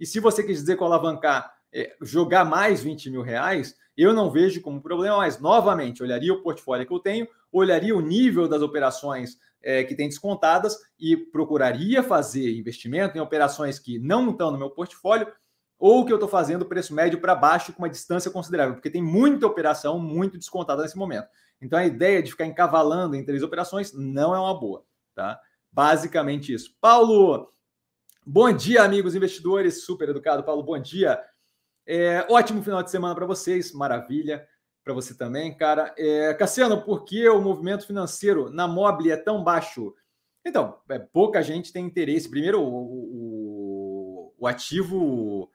[0.00, 1.52] E se você quis dizer com alavancar,
[2.00, 6.86] jogar mais 20 mil reais, eu não vejo como problema, mas novamente, olharia o portfólio
[6.86, 12.56] que eu tenho, olharia o nível das operações é, que tem descontadas e procuraria fazer
[12.56, 15.30] investimento em operações que não estão no meu portfólio
[15.78, 19.02] ou que eu estou fazendo preço médio para baixo com uma distância considerável, porque tem
[19.02, 21.28] muita operação muito descontada nesse momento.
[21.60, 25.40] Então a ideia de ficar encavalando em três operações não é uma boa, tá?
[25.72, 26.74] Basicamente isso.
[26.80, 27.50] Paulo,
[28.26, 31.18] bom dia, amigos investidores, super educado, Paulo, bom dia.
[31.86, 34.46] É, ótimo final de semana para vocês, maravilha.
[34.82, 35.94] Para você também, cara.
[35.96, 39.94] É, Cassiano, por que o movimento financeiro na Mobile é tão baixo?
[40.44, 42.28] Então, é, pouca gente tem interesse.
[42.28, 45.50] Primeiro, o, o, o ativo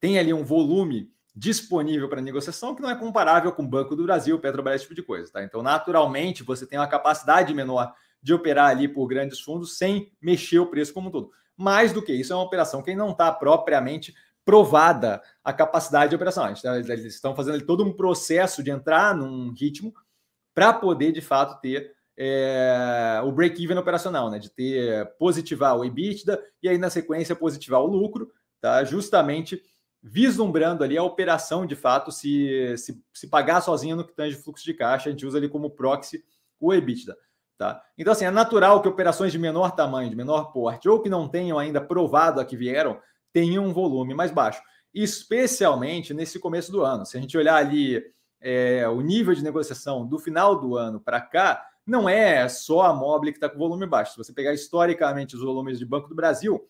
[0.00, 4.04] tem ali um volume disponível para negociação que não é comparável com o Banco do
[4.04, 5.32] Brasil, Petrobras, esse tipo de coisa.
[5.32, 5.42] Tá?
[5.42, 10.58] Então, naturalmente, você tem uma capacidade menor de operar ali por grandes fundos sem mexer
[10.58, 11.30] o preço como um todo.
[11.56, 16.16] Mais do que isso, é uma operação que não está propriamente provada a capacidade de
[16.16, 16.46] operação.
[16.46, 19.94] Eles estão fazendo todo um processo de entrar num ritmo
[20.54, 24.38] para poder, de fato, ter é, o break-even operacional, né?
[24.38, 28.30] de ter positivar o EBITDA e aí, na sequência, positivar o lucro,
[28.60, 28.84] tá?
[28.84, 29.60] justamente
[30.06, 34.62] vislumbrando ali a operação, de fato, se, se, se pagar sozinha no que tange fluxo
[34.62, 36.22] de caixa, a gente usa ali como proxy
[36.60, 37.16] o EBITDA.
[37.56, 37.82] Tá?
[37.96, 41.28] Então, assim, é natural que operações de menor tamanho, de menor porte, ou que não
[41.28, 43.00] tenham ainda provado a que vieram,
[43.34, 44.62] tenham um volume mais baixo,
[44.94, 47.04] especialmente nesse começo do ano.
[47.04, 48.00] Se a gente olhar ali
[48.40, 52.94] é, o nível de negociação do final do ano para cá, não é só a
[52.94, 54.12] Mobile que está com volume baixo.
[54.12, 56.64] Se você pegar historicamente os volumes de Banco do Brasil,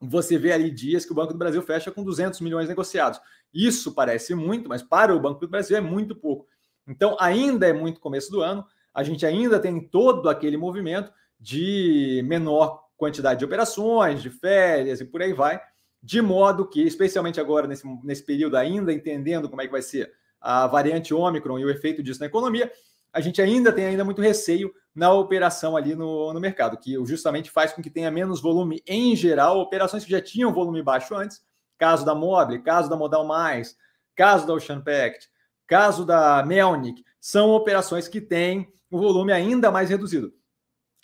[0.00, 3.20] você vê ali dias que o Banco do Brasil fecha com 200 milhões negociados.
[3.52, 6.46] Isso parece muito, mas para o Banco do Brasil é muito pouco.
[6.86, 12.22] Então, ainda é muito começo do ano, a gente ainda tem todo aquele movimento de
[12.24, 15.60] menor quantidade de operações, de férias e por aí vai,
[16.02, 20.12] de modo que, especialmente agora nesse, nesse período, ainda entendendo como é que vai ser
[20.40, 22.72] a variante Ômicron e o efeito disso na economia,
[23.12, 27.50] a gente ainda tem ainda muito receio na operação ali no, no mercado, que justamente
[27.50, 31.42] faz com que tenha menos volume em geral, operações que já tinham volume baixo antes,
[31.78, 33.76] caso da Mobile, caso da Modal Mais,
[34.14, 35.28] caso da Ocean Pact,
[35.66, 40.32] caso da Melnick, são operações que têm o volume ainda mais reduzido.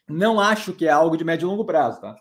[0.08, 2.16] Não acho que é algo de médio e longo prazo, tá?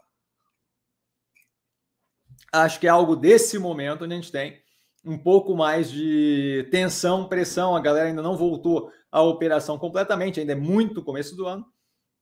[2.55, 4.61] Acho que é algo desse momento onde a gente tem
[5.03, 7.75] um pouco mais de tensão, pressão.
[7.75, 11.65] A galera ainda não voltou à operação completamente, ainda é muito começo do ano,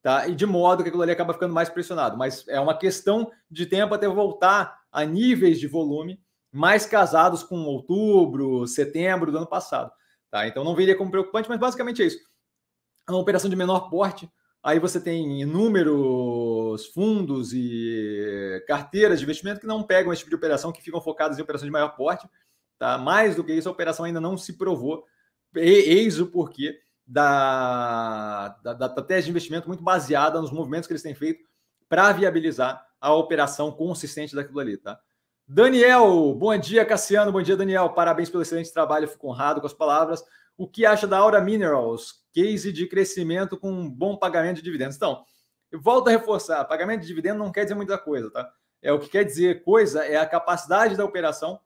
[0.02, 0.28] tá?
[0.28, 2.18] E de modo que aquilo ali acaba ficando mais pressionado.
[2.18, 6.20] Mas é uma questão de tempo até voltar a níveis de volume
[6.52, 9.92] mais casados com outubro, setembro do ano passado.
[10.30, 10.48] Tá?
[10.48, 12.20] Então não veria como preocupante, mas basicamente é isso.
[13.08, 14.30] É uma operação de menor porte.
[14.64, 20.38] Aí você tem inúmeros fundos e carteiras de investimento que não pegam esse tipo de
[20.38, 22.30] operação, que ficam focadas em operações de maior porte.
[22.80, 22.98] Tá?
[22.98, 25.06] Mais do que isso, a operação ainda não se provou.
[25.54, 31.04] Eis o porquê da, da, da tese de investimento muito baseada nos movimentos que eles
[31.04, 31.44] têm feito
[31.90, 34.78] para viabilizar a operação consistente daquilo ali.
[34.78, 34.98] Tá?
[35.46, 37.34] Daniel, bom dia, Cassiano.
[37.34, 37.90] Bom dia, Daniel.
[37.90, 39.10] Parabéns pelo excelente trabalho.
[39.10, 40.24] Fico honrado com as palavras.
[40.58, 42.24] O que acha da Aura Minerals?
[42.34, 44.96] Case de crescimento com um bom pagamento de dividendos.
[44.96, 45.24] Então,
[45.72, 48.52] eu volto a reforçar: pagamento de dividendo não quer dizer muita coisa, tá?
[48.82, 51.60] É o que quer dizer coisa é a capacidade da operação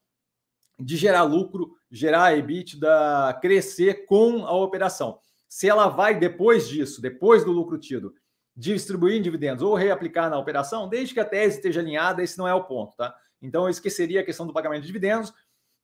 [0.80, 5.20] de gerar lucro, gerar EBITDA, crescer com a operação.
[5.50, 8.14] Se ela vai depois disso, depois do lucro tido,
[8.56, 12.54] distribuir dividendos ou reaplicar na operação, desde que a tese esteja alinhada, esse não é
[12.54, 13.16] o ponto, tá?
[13.42, 15.34] Então eu esqueceria a questão do pagamento de dividendos.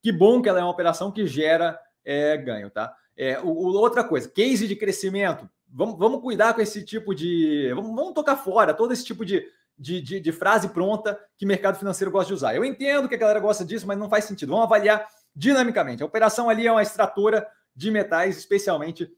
[0.01, 2.95] Que bom que ela é uma operação que gera é, ganho, tá?
[3.15, 5.49] É, o, o, outra coisa, case de crescimento.
[5.67, 7.71] Vamos, vamos cuidar com esse tipo de.
[7.73, 9.45] Vamos, vamos tocar fora todo esse tipo de,
[9.77, 12.55] de, de, de, frase pronta que mercado financeiro gosta de usar.
[12.55, 14.49] Eu entendo que a galera gosta disso, mas não faz sentido.
[14.51, 16.03] Vamos avaliar dinamicamente.
[16.03, 19.11] A operação ali é uma extratora de metais, especialmente,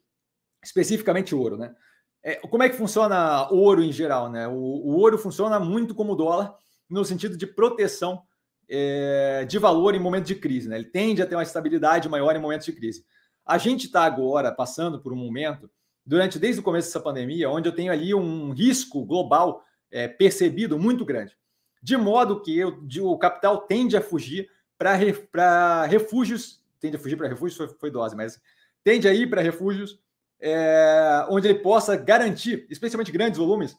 [0.63, 1.75] especificamente ouro, né?
[2.23, 4.47] É, como é que funciona ouro em geral, né?
[4.47, 6.55] O, o, ouro funciona muito como o dólar,
[6.89, 8.23] no sentido de proteção
[8.69, 10.75] é, de valor em momentos de crise, né?
[10.75, 13.05] Ele tende a ter uma estabilidade maior em momentos de crise.
[13.45, 15.69] A gente está agora passando por um momento,
[16.05, 20.77] durante desde o começo dessa pandemia, onde eu tenho ali um risco global é, percebido
[20.77, 21.37] muito grande.
[21.81, 27.15] De modo que eu, de, o capital tende a fugir para refúgios, tende a fugir
[27.15, 28.41] para refúgios, foi, foi, dose, mas
[28.83, 29.99] tende a ir para refúgios
[30.39, 33.77] é, onde ele possa garantir, especialmente grandes volumes,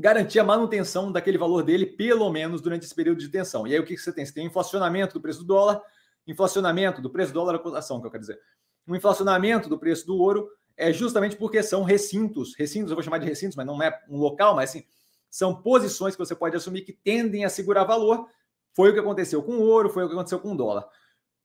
[0.00, 3.66] garantir a manutenção daquele valor dele, pelo menos durante esse período de tensão.
[3.66, 4.24] E aí o que, você tem?
[4.24, 5.82] Você tem inflacionamento do preço do dólar,
[6.26, 8.40] inflacionamento do preço do dólar a cotação, que eu quero dizer.
[8.88, 13.18] Um inflacionamento do preço do ouro é justamente porque são recintos, recintos, eu vou chamar
[13.18, 14.84] de recintos, mas não é um local, mas assim,
[15.28, 18.26] são posições que você pode assumir que tendem a segurar valor
[18.72, 20.88] Foi o que aconteceu com o ouro, foi o que aconteceu com o dólar.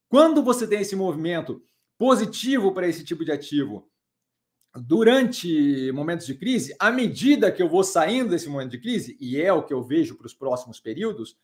[0.07, 1.61] Quando você tem esse movimento
[1.97, 3.89] positivo para esse tipo de ativo
[4.75, 9.41] durante momentos de crise, à medida que eu vou saindo desse momento de crise, e
[9.41, 11.37] é o que eu vejo para os próximos períodos,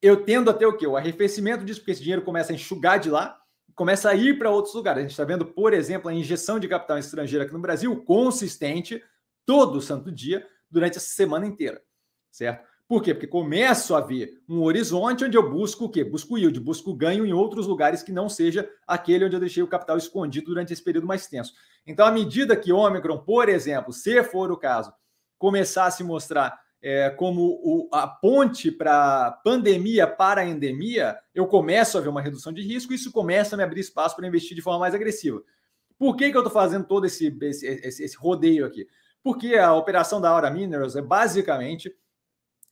[0.00, 0.86] eu tendo a ter o quê?
[0.86, 3.40] O arrefecimento disso, porque esse dinheiro começa a enxugar de lá,
[3.74, 4.98] começa a ir para outros lugares.
[4.98, 9.02] A gente está vendo, por exemplo, a injeção de capital estrangeiro aqui no Brasil, consistente,
[9.46, 11.80] todo santo dia, durante essa semana inteira,
[12.30, 12.66] certo?
[12.88, 13.14] Por quê?
[13.14, 16.04] Porque começo a ver um horizonte onde eu busco o quê?
[16.04, 19.68] Busco yield, busco ganho em outros lugares que não seja aquele onde eu deixei o
[19.68, 21.54] capital escondido durante esse período mais tenso.
[21.86, 24.92] Então, à medida que Ômicron, por exemplo, se for o caso,
[25.38, 31.96] começar a se mostrar é, como o, a ponte para pandemia para endemia, eu começo
[31.96, 34.56] a ver uma redução de risco e isso começa a me abrir espaço para investir
[34.56, 35.42] de forma mais agressiva.
[35.96, 38.86] Por que, que eu estou fazendo todo esse, esse, esse, esse rodeio aqui?
[39.22, 41.94] Porque a operação da Aura Minerals é basicamente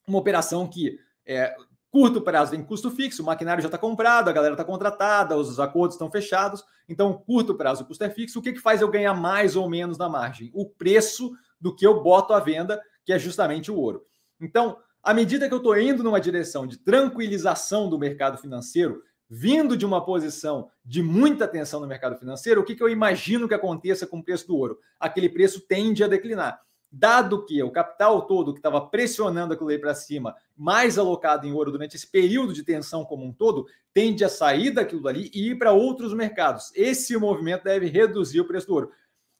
[0.06, 1.54] uma operação que é,
[1.90, 5.59] curto prazo tem custo fixo, o maquinário já está comprado, a galera está contratada, os
[5.59, 8.38] acordos estão fechados, então curto prazo o custo é fixo.
[8.38, 10.50] O que, que faz eu ganhar mais ou menos na margem?
[10.55, 14.03] O preço do que eu boto à venda, que é justamente o ouro.
[14.40, 19.76] Então, à medida que eu estou indo numa direção de tranquilização do mercado financeiro, vindo
[19.76, 23.55] de uma posição de muita tensão no mercado financeiro, o que, que eu imagino que
[23.55, 24.79] aconteça com o preço do ouro?
[24.98, 26.61] Aquele preço tende a declinar.
[26.92, 31.53] Dado que o capital todo que estava pressionando aquilo aí para cima, mais alocado em
[31.53, 35.50] ouro durante esse período de tensão como um todo, tende a sair daquilo ali e
[35.50, 36.72] ir para outros mercados.
[36.74, 38.92] Esse movimento deve reduzir o preço do ouro.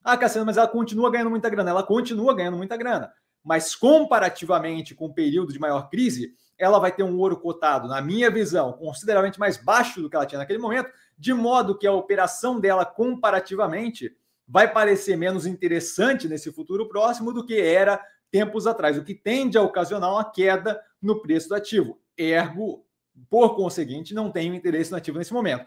[0.03, 1.69] Ah, Cassiano, mas ela continua ganhando muita grana.
[1.69, 3.11] Ela continua ganhando muita grana.
[3.43, 8.01] Mas comparativamente com o período de maior crise, ela vai ter um ouro cotado, na
[8.01, 11.91] minha visão, consideravelmente mais baixo do que ela tinha naquele momento, de modo que a
[11.91, 14.15] operação dela comparativamente
[14.51, 19.57] vai parecer menos interessante nesse futuro próximo do que era tempos atrás, o que tende
[19.57, 22.01] a ocasionar uma queda no preço do ativo.
[22.17, 22.85] Ergo,
[23.29, 25.65] por conseguinte, não tenho interesse no ativo nesse momento.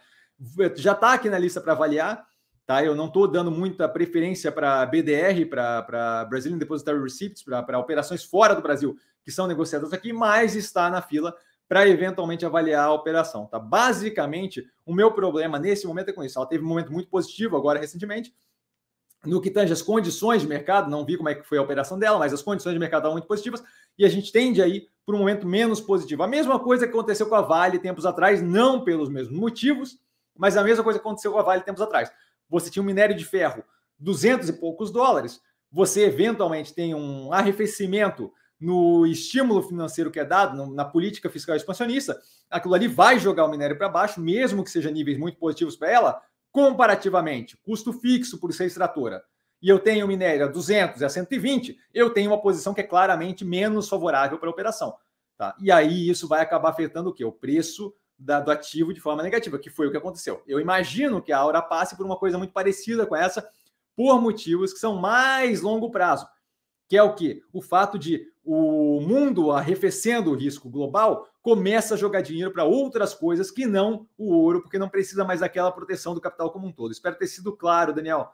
[0.77, 2.27] Já está aqui na lista para avaliar,
[2.67, 2.85] tá?
[2.85, 8.55] Eu não estou dando muita preferência para BDR, para Brazilian Depositary Receipts, para operações fora
[8.55, 8.95] do Brasil
[9.25, 11.35] que são negociadas aqui, mas está na fila
[11.67, 13.47] para eventualmente avaliar a operação.
[13.47, 13.59] Tá?
[13.59, 16.39] Basicamente, o meu problema nesse momento é com isso.
[16.39, 18.35] Ela teve um momento muito positivo agora recentemente,
[19.25, 21.99] no que tange as condições de mercado, não vi como é que foi a operação
[21.99, 23.63] dela, mas as condições de mercado estão muito positivas
[23.99, 26.23] e a gente tende aí para um momento menos positivo.
[26.23, 29.99] A mesma coisa que aconteceu com a Vale tempos atrás, não pelos mesmos motivos,
[30.37, 32.11] mas a mesma coisa que aconteceu com a Vale tempos atrás.
[32.49, 33.65] Você tinha um minério de ferro
[33.99, 40.67] 200 e poucos dólares, você eventualmente tem um arrefecimento no estímulo financeiro que é dado,
[40.73, 42.19] na política fiscal expansionista,
[42.51, 45.91] aquilo ali vai jogar o minério para baixo, mesmo que seja níveis muito positivos para
[45.91, 46.23] ela,
[46.55, 49.25] comparativamente, custo fixo por ser extratora,
[49.61, 52.85] e eu tenho minério a 200 e a 120, eu tenho uma posição que é
[52.85, 54.95] claramente menos favorável para a operação.
[55.37, 55.57] Tá?
[55.61, 57.25] E aí isso vai acabar afetando o quê?
[57.25, 60.45] O preço da, do ativo de forma negativa, que foi o que aconteceu.
[60.47, 63.45] Eu imagino que a Aura passe por uma coisa muito parecida com essa,
[63.97, 66.25] por motivos que são mais longo prazo,
[66.89, 67.43] que é o que?
[67.53, 73.13] O fato de o mundo arrefecendo o risco global começa a jogar dinheiro para outras
[73.13, 76.73] coisas que não o ouro, porque não precisa mais daquela proteção do capital como um
[76.73, 76.91] todo.
[76.91, 78.33] Espero ter sido claro, Daniel.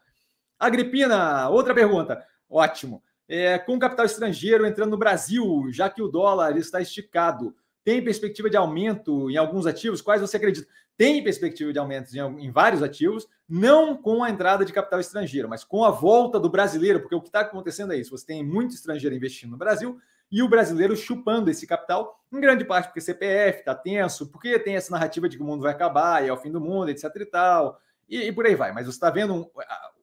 [0.56, 2.24] Agripina, outra pergunta.
[2.48, 3.02] Ótimo.
[3.28, 8.48] É, com capital estrangeiro entrando no Brasil, já que o dólar está esticado, tem perspectiva
[8.48, 10.00] de aumento em alguns ativos?
[10.00, 10.68] Quais você acredita?
[10.96, 15.48] Tem perspectiva de aumento em, em vários ativos, não com a entrada de capital estrangeiro,
[15.48, 18.44] mas com a volta do brasileiro, porque o que está acontecendo é isso: você tem
[18.44, 23.00] muito estrangeiro investindo no Brasil e o brasileiro chupando esse capital, em grande parte porque
[23.00, 26.32] CPF está tenso, porque tem essa narrativa de que o mundo vai acabar e é
[26.32, 28.72] o fim do mundo, etc e tal, e, e por aí vai.
[28.72, 29.50] Mas você está vendo um,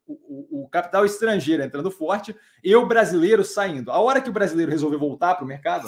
[0.06, 3.92] o, o, capital estrangeiro entrando forte e o brasileiro saindo.
[3.92, 5.88] A hora que o brasileiro resolver voltar para o mercado,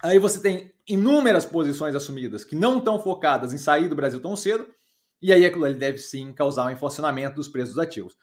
[0.00, 4.36] Aí você tem inúmeras posições assumidas que não estão focadas em sair do Brasil tão
[4.36, 4.68] cedo,
[5.20, 8.16] e aí aquilo ali deve sim causar um inflacionamento dos preços dos ativos.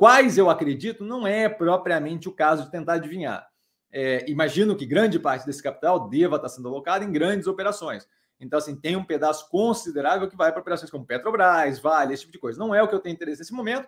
[0.00, 3.46] Quais eu acredito não é propriamente o caso de tentar adivinhar.
[3.92, 8.08] É, imagino que grande parte desse capital deva estar sendo alocado em grandes operações.
[8.40, 12.32] Então, assim, tem um pedaço considerável que vai para operações como Petrobras, Vale, esse tipo
[12.32, 12.58] de coisa.
[12.58, 13.86] Não é o que eu tenho interesse nesse momento,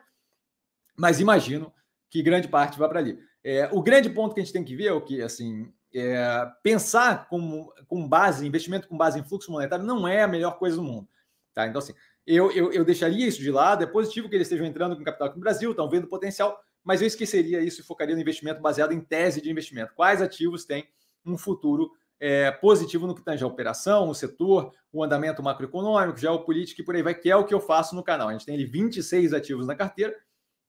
[0.99, 1.73] mas imagino
[2.11, 3.19] que grande parte vai para ali.
[3.43, 6.47] É, o grande ponto que a gente tem que ver é o que, assim, é,
[6.63, 10.77] pensar com, com base, investimento com base em fluxo monetário não é a melhor coisa
[10.77, 11.09] do mundo.
[11.55, 11.67] Tá?
[11.67, 11.95] Então, assim,
[12.27, 13.83] eu, eu, eu deixaria isso de lado.
[13.83, 17.01] É positivo que eles estejam entrando com capital aqui no Brasil, estão vendo potencial, mas
[17.01, 19.93] eu esqueceria isso e focaria no investimento baseado em tese de investimento.
[19.95, 20.89] Quais ativos têm
[21.25, 26.81] um futuro é, positivo no que tange a operação, o setor, o andamento macroeconômico, geopolítico
[26.81, 28.29] e por aí vai, que é o que eu faço no canal.
[28.29, 30.15] A gente tem ali 26 ativos na carteira,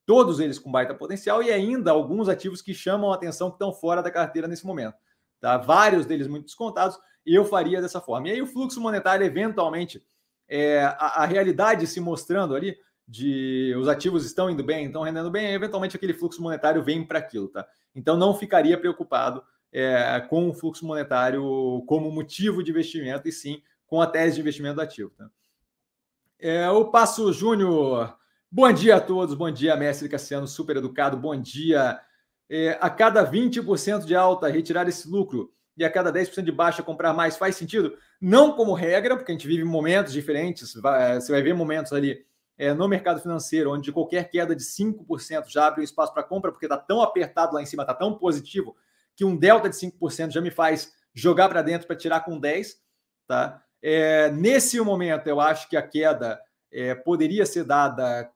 [0.05, 3.71] todos eles com baita potencial e ainda alguns ativos que chamam a atenção que estão
[3.71, 4.95] fora da carteira nesse momento.
[5.39, 5.57] tá?
[5.57, 8.29] vários deles muito descontados, e eu faria dessa forma.
[8.29, 10.03] E aí o fluxo monetário, eventualmente,
[10.47, 12.77] é, a, a realidade se mostrando ali,
[13.07, 17.19] de os ativos estão indo bem, estão rendendo bem, eventualmente aquele fluxo monetário vem para
[17.19, 17.67] aquilo, tá?
[17.93, 23.61] Então não ficaria preocupado é, com o fluxo monetário como motivo de investimento, e sim
[23.85, 25.11] com a tese de investimento do ativo.
[25.17, 25.29] Tá?
[26.39, 28.17] É, o Passo Júnior,
[28.51, 31.99] bom dia a todos, bom dia, mestre Cassiano, super educado, bom dia.
[32.49, 36.83] É, a cada 20% de alta, retirar esse lucro e a cada 10% de baixa
[36.83, 37.97] comprar mais faz sentido?
[38.21, 42.25] Não como regra, porque a gente vive momentos diferentes, vai, você vai ver momentos ali
[42.57, 46.51] é, no mercado financeiro, onde qualquer queda de 5% já abre um espaço para compra,
[46.51, 48.75] porque está tão apertado lá em cima, está tão positivo,
[49.15, 52.75] que um delta de 5% já me faz jogar para dentro para tirar com 10%.
[53.27, 53.63] Tá?
[53.81, 56.39] É, nesse momento, eu acho que a queda
[56.71, 58.31] é, poderia ser dada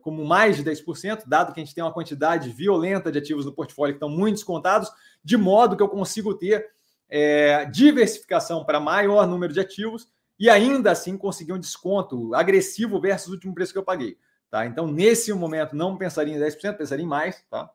[0.00, 3.52] como mais de 10%, dado que a gente tem uma quantidade violenta de ativos no
[3.52, 4.90] portfólio que estão muito descontados,
[5.24, 6.70] de modo que eu consigo ter
[7.08, 13.28] é, diversificação para maior número de ativos e ainda assim conseguir um desconto agressivo versus
[13.28, 14.18] o último preço que eu paguei.
[14.50, 14.66] Tá?
[14.66, 17.44] Então, nesse momento, não pensaria em 10%, pensaria em mais.
[17.50, 17.70] Tá?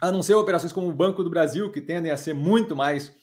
[0.00, 3.14] A não ser operações como o Banco do Brasil, que tendem a ser muito mais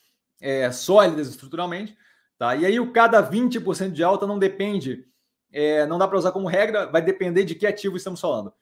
[0.41, 1.97] é, sólidas estruturalmente.
[2.37, 2.55] Tá?
[2.55, 5.05] E aí, o cada 20% de alta não depende,
[5.51, 8.53] é, não dá para usar como regra, vai depender de que ativo estamos falando.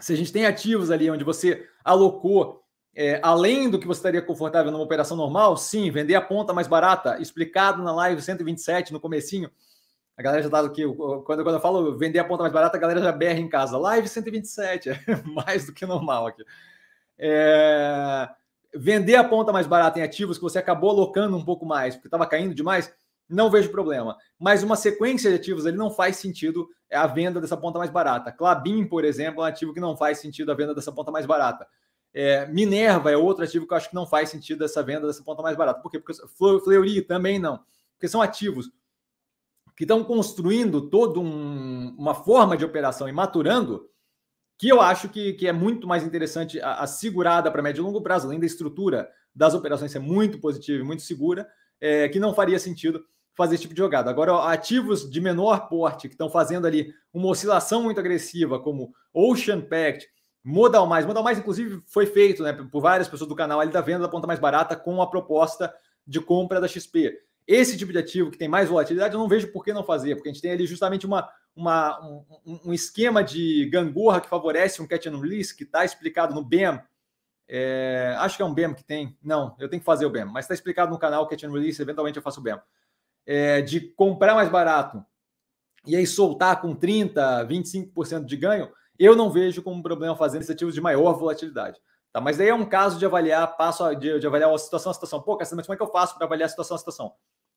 [0.00, 2.65] Se a gente tem ativos ali onde você alocou
[2.96, 6.66] é, além do que você estaria confortável numa operação normal, sim, vender a ponta mais
[6.66, 9.50] barata, explicado na live 127, no comecinho.
[10.16, 12.80] A galera já tá aqui, quando, quando eu falo vender a ponta mais barata, a
[12.80, 13.76] galera já berra em casa.
[13.76, 16.42] Live 127, é mais do que normal aqui.
[17.18, 18.30] É,
[18.74, 22.06] vender a ponta mais barata em ativos que você acabou alocando um pouco mais, porque
[22.08, 22.90] estava caindo demais,
[23.28, 24.16] não vejo problema.
[24.38, 28.32] Mas uma sequência de ativos ele não faz sentido a venda dessa ponta mais barata.
[28.32, 31.26] Clabin, por exemplo, é um ativo que não faz sentido a venda dessa ponta mais
[31.26, 31.66] barata.
[32.18, 35.22] É, Minerva é outro ativo que eu acho que não faz sentido essa venda dessa
[35.22, 35.82] ponta mais barata.
[35.82, 35.98] Por quê?
[35.98, 36.18] Porque
[36.64, 37.60] Fleury também não.
[37.92, 38.70] Porque são ativos
[39.76, 43.86] que estão construindo toda um, uma forma de operação e maturando
[44.56, 47.84] que eu acho que, que é muito mais interessante a, a segurada para médio e
[47.84, 51.46] longo prazo, além da estrutura das operações ser muito positiva e muito segura,
[51.78, 54.08] é, que não faria sentido fazer esse tipo de jogada.
[54.08, 59.60] Agora, ativos de menor porte que estão fazendo ali uma oscilação muito agressiva, como Ocean
[59.60, 60.08] Pact,
[60.48, 61.04] Modal Mais.
[61.04, 64.08] Modal Mais, inclusive, foi feito né, por várias pessoas do canal ali da venda da
[64.08, 65.74] ponta mais barata com a proposta
[66.06, 67.18] de compra da XP.
[67.44, 70.14] Esse tipo de ativo que tem mais volatilidade, eu não vejo por que não fazer,
[70.14, 72.00] porque a gente tem ali justamente uma, uma,
[72.46, 76.44] um, um esquema de gangorra que favorece um catch and release, que está explicado no
[76.44, 76.80] BEM.
[77.48, 79.18] É, acho que é um BEM que tem.
[79.20, 81.82] Não, eu tenho que fazer o BEM, mas está explicado no canal catch and release,
[81.82, 82.60] eventualmente eu faço o BEM.
[83.26, 85.04] É, de comprar mais barato
[85.84, 90.74] e aí soltar com 30%, 25% de ganho, eu não vejo como problema fazer iniciativas
[90.74, 91.80] de maior volatilidade.
[92.12, 92.20] Tá?
[92.20, 95.20] Mas daí é um caso de avaliar, passo de, de avaliar a situação a situação.
[95.20, 97.12] Pô, mas como é que eu faço para avaliar a situação a situação?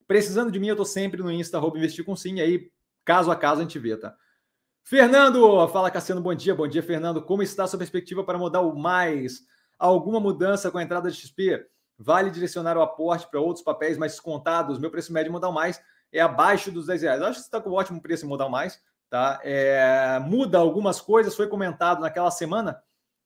[0.07, 2.71] Precisando de mim, eu estou sempre no Insta, arroba investir com sim, aí,
[3.05, 4.15] caso a caso, a gente vê, tá?
[4.83, 7.21] Fernando, fala Cassiano, bom dia, bom dia, Fernando.
[7.21, 9.41] Como está a sua perspectiva para mudar o mais?
[9.77, 11.63] Alguma mudança com a entrada de XP?
[11.95, 14.79] Vale direcionar o aporte para outros papéis mais descontados?
[14.79, 15.79] Meu preço médio mudar mais
[16.11, 17.21] é abaixo dos 10 reais.
[17.21, 18.81] Eu acho que você está com um ótimo preço em mudar mais.
[19.09, 19.39] Tá?
[19.43, 22.81] É, muda algumas coisas, foi comentado naquela semana.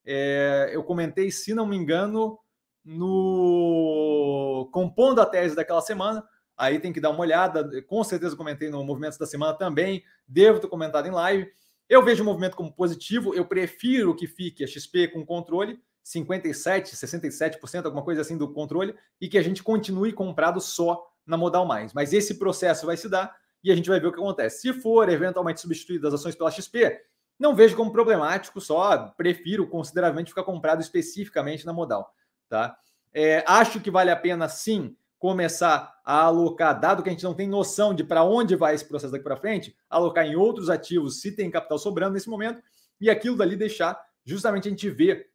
[0.05, 2.39] É, eu comentei, se não me engano,
[2.83, 6.23] no compondo a tese daquela semana.
[6.57, 7.81] Aí tem que dar uma olhada.
[7.83, 10.03] Com certeza comentei no Movimentos da Semana também.
[10.27, 11.51] Devo ter comentado em live.
[11.89, 13.33] Eu vejo o movimento como positivo.
[13.33, 18.95] Eu prefiro que fique a XP com controle, 57, 67%, alguma coisa assim do controle,
[19.19, 21.93] e que a gente continue comprado só na modal mais.
[21.93, 24.61] Mas esse processo vai se dar e a gente vai ver o que acontece.
[24.61, 26.99] Se for eventualmente substituído as ações pela XP,
[27.39, 32.13] não vejo como problemático, só prefiro consideravelmente ficar comprado especificamente na modal.
[32.49, 32.77] Tá?
[33.13, 37.33] É, acho que vale a pena sim começar a alocar, dado que a gente não
[37.33, 41.21] tem noção de para onde vai esse processo daqui para frente, alocar em outros ativos
[41.21, 42.61] se tem capital sobrando nesse momento,
[42.99, 45.29] e aquilo dali deixar justamente a gente ver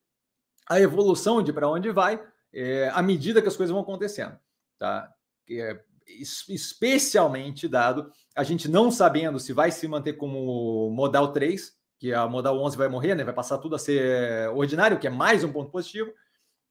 [0.68, 2.22] a evolução de para onde vai
[2.53, 4.39] é, à medida que as coisas vão acontecendo.
[4.79, 5.11] Tá?
[5.51, 12.15] É, especialmente dado a gente não sabendo se vai se manter como modal 3, que
[12.15, 13.25] a modal 11 vai morrer, né?
[13.25, 16.13] vai passar tudo a ser ordinário, que é mais um ponto positivo,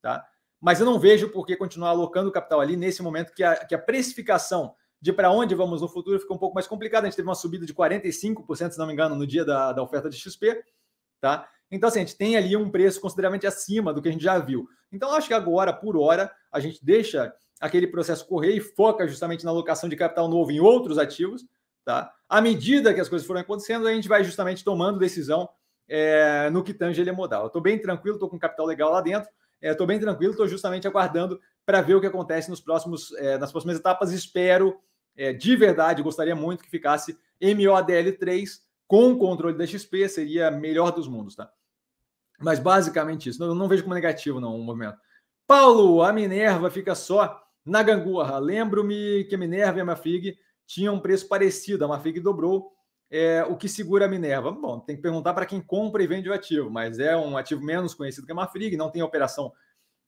[0.02, 0.26] tá?
[0.62, 3.76] Mas eu não vejo por que continuar alocando capital ali nesse momento que a, que
[3.76, 7.06] a precificação de para onde vamos no futuro fica um pouco mais complicada.
[7.06, 9.84] A gente teve uma subida de 45%, se não me engano, no dia da, da
[9.84, 10.64] oferta de XP,
[11.20, 11.48] tá?
[11.70, 14.40] Então, assim, a gente tem ali um preço consideravelmente acima do que a gente já
[14.40, 14.68] viu.
[14.92, 19.44] Então, acho que agora, por hora, a gente deixa aquele processo correr e foca justamente
[19.44, 21.46] na alocação de capital novo em outros ativos,
[21.84, 22.12] tá?
[22.30, 25.50] À medida que as coisas forem acontecendo, a gente vai justamente tomando decisão
[25.88, 27.48] é, no que tange ele é modal.
[27.48, 29.30] Estou bem tranquilo, estou com capital legal lá dentro.
[29.62, 33.38] Estou é, bem tranquilo, estou justamente aguardando para ver o que acontece nos próximos, é,
[33.38, 34.12] nas próximas etapas.
[34.12, 34.80] Espero,
[35.16, 41.08] é, de verdade, gostaria muito que ficasse MODL3 com controle da XP, seria melhor dos
[41.08, 41.52] mundos, tá?
[42.40, 43.40] Mas basicamente isso.
[43.40, 44.98] Não, não vejo como negativo, não, o movimento.
[45.48, 48.40] Paulo, a Minerva fica só na gangorra.
[48.40, 51.86] Lembro-me que a Minerva e a Mafig tinham um preço parecido.
[51.86, 52.72] A Mafig dobrou.
[53.10, 54.52] É, o que segura a Minerva?
[54.52, 57.64] Bom, tem que perguntar para quem compra e vende o ativo, mas é um ativo
[57.64, 59.54] menos conhecido que a Mafrig, não tem operação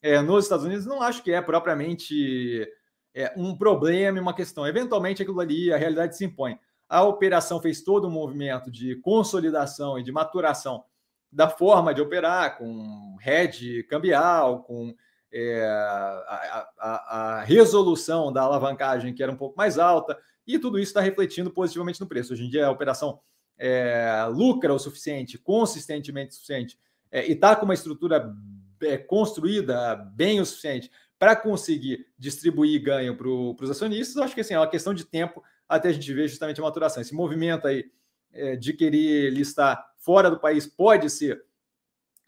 [0.01, 0.85] é, nos Estados Unidos.
[0.85, 2.67] Não acho que é propriamente
[3.13, 4.67] é, um problema uma questão.
[4.67, 6.59] Eventualmente, aquilo ali, a realidade se impõe.
[6.87, 10.83] A operação fez todo um movimento de consolidação e de maturação
[11.31, 14.95] da forma de operar, com hedge cambial, com
[15.31, 20.79] é, a, a, a, resolução da alavancagem que era um pouco mais alta, e tudo
[20.79, 22.33] isso está refletindo positivamente no preço.
[22.33, 23.19] Hoje em dia a operação
[23.57, 26.77] é, lucra o suficiente, consistentemente o suficiente,
[27.11, 28.33] é, e está com uma estrutura
[28.81, 34.53] é, construída bem o suficiente para conseguir distribuir ganho para os acionistas, acho que assim,
[34.53, 37.01] é uma questão de tempo até a gente ver justamente a maturação.
[37.01, 37.91] Esse movimento aí
[38.31, 41.43] é, de querer listar fora do país pode ser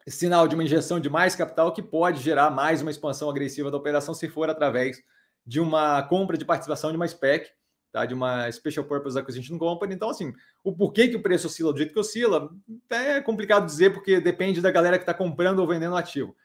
[0.08, 3.78] sinal de uma injeção de mais capital que pode gerar mais uma expansão agressiva da
[3.78, 5.02] operação se for através
[5.46, 7.50] de uma compra de participação de uma SPEC,
[7.92, 8.06] tá?
[8.06, 9.94] de uma Special Purpose Acquisition Company.
[9.94, 10.34] Então, assim,
[10.64, 12.50] o porquê que o preço oscila do jeito que oscila
[12.90, 16.36] é complicado dizer, porque depende da galera que está comprando ou vendendo ativo.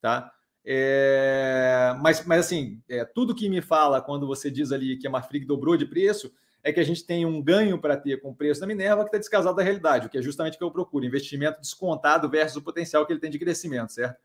[0.00, 0.32] Tá?
[0.64, 1.94] É...
[2.00, 5.46] Mas, mas, assim, é, tudo que me fala quando você diz ali que a Marfrig
[5.46, 6.32] dobrou de preço
[6.62, 9.08] é que a gente tem um ganho para ter com o preço da Minerva que
[9.08, 12.56] está descasado da realidade, o que é justamente o que eu procuro, investimento descontado versus
[12.56, 14.20] o potencial que ele tem de crescimento, certo?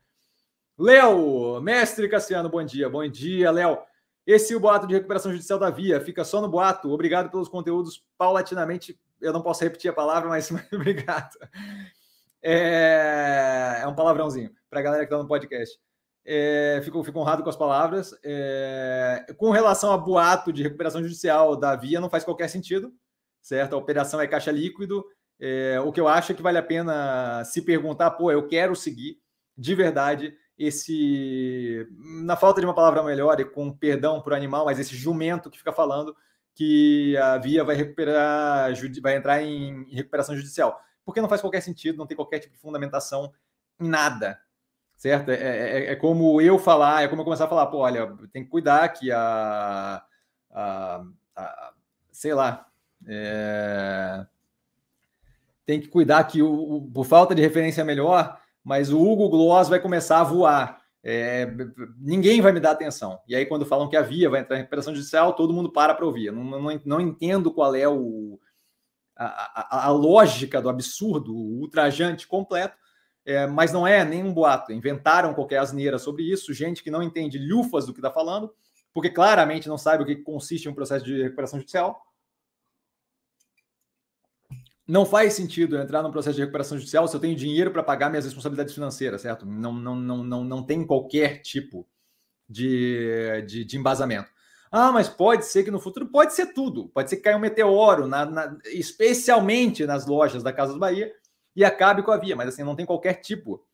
[0.78, 2.88] Léo, mestre Cassiano, bom dia.
[2.88, 3.78] Bom dia, Léo.
[4.26, 6.00] Esse é o boato de recuperação judicial da Via.
[6.00, 6.90] Fica só no boato.
[6.90, 8.98] Obrigado pelos conteúdos paulatinamente.
[9.20, 11.36] Eu não posso repetir a palavra, mas obrigado.
[12.42, 15.78] É, é um palavrãozinho para a galera que está no podcast.
[16.24, 18.14] É, fico, fico honrado com as palavras.
[18.24, 22.92] É, com relação a boato de recuperação judicial da Via, não faz qualquer sentido,
[23.40, 23.74] certo?
[23.74, 25.04] A operação é caixa líquido.
[25.40, 28.76] É, o que eu acho é que vale a pena se perguntar, pô, eu quero
[28.76, 29.18] seguir
[29.56, 31.86] de verdade esse,
[32.24, 35.50] na falta de uma palavra melhor e com perdão para o animal, mas esse jumento
[35.50, 36.14] que fica falando
[36.54, 38.70] que a Via vai recuperar,
[39.00, 40.80] vai entrar em recuperação judicial.
[41.04, 43.32] Porque não faz qualquer sentido, não tem qualquer tipo de fundamentação
[43.78, 44.38] nada,
[45.02, 45.32] certo?
[45.32, 48.44] É, é, é, como eu falar, é como eu começar a falar, pô, olha, tem
[48.44, 50.00] que cuidar que a,
[50.52, 51.72] a, a
[52.12, 52.68] sei lá,
[53.08, 54.24] é,
[55.66, 59.68] tem que cuidar que o, o, por falta de referência melhor, mas o Hugo Gloss
[59.68, 60.80] vai começar a voar.
[61.02, 61.52] É,
[61.98, 63.18] ninguém vai me dar atenção.
[63.26, 65.96] E aí, quando falam que a Via vai entrar em recuperação judicial, todo mundo para
[65.96, 66.30] para ouvir.
[66.30, 68.38] Não, não, não entendo qual é o,
[69.16, 72.76] a, a, a, lógica do absurdo, o ultrajante completo,
[73.24, 74.72] é, mas não é nenhum boato.
[74.72, 78.52] Inventaram qualquer asneira sobre isso, gente que não entende lufas do que está falando,
[78.92, 82.00] porque claramente não sabe o que consiste um processo de recuperação judicial.
[84.86, 88.10] Não faz sentido entrar num processo de recuperação judicial se eu tenho dinheiro para pagar
[88.10, 89.46] minhas responsabilidades financeiras, certo?
[89.46, 91.88] Não, não, não, não, não tem qualquer tipo
[92.48, 94.28] de, de, de embasamento.
[94.70, 96.88] Ah, mas pode ser que no futuro pode ser tudo.
[96.88, 101.12] Pode ser que caia um meteoro, na, na, especialmente nas lojas da Casa do Bahia,
[101.54, 103.64] e acabe com a via, mas assim, não tem qualquer tipo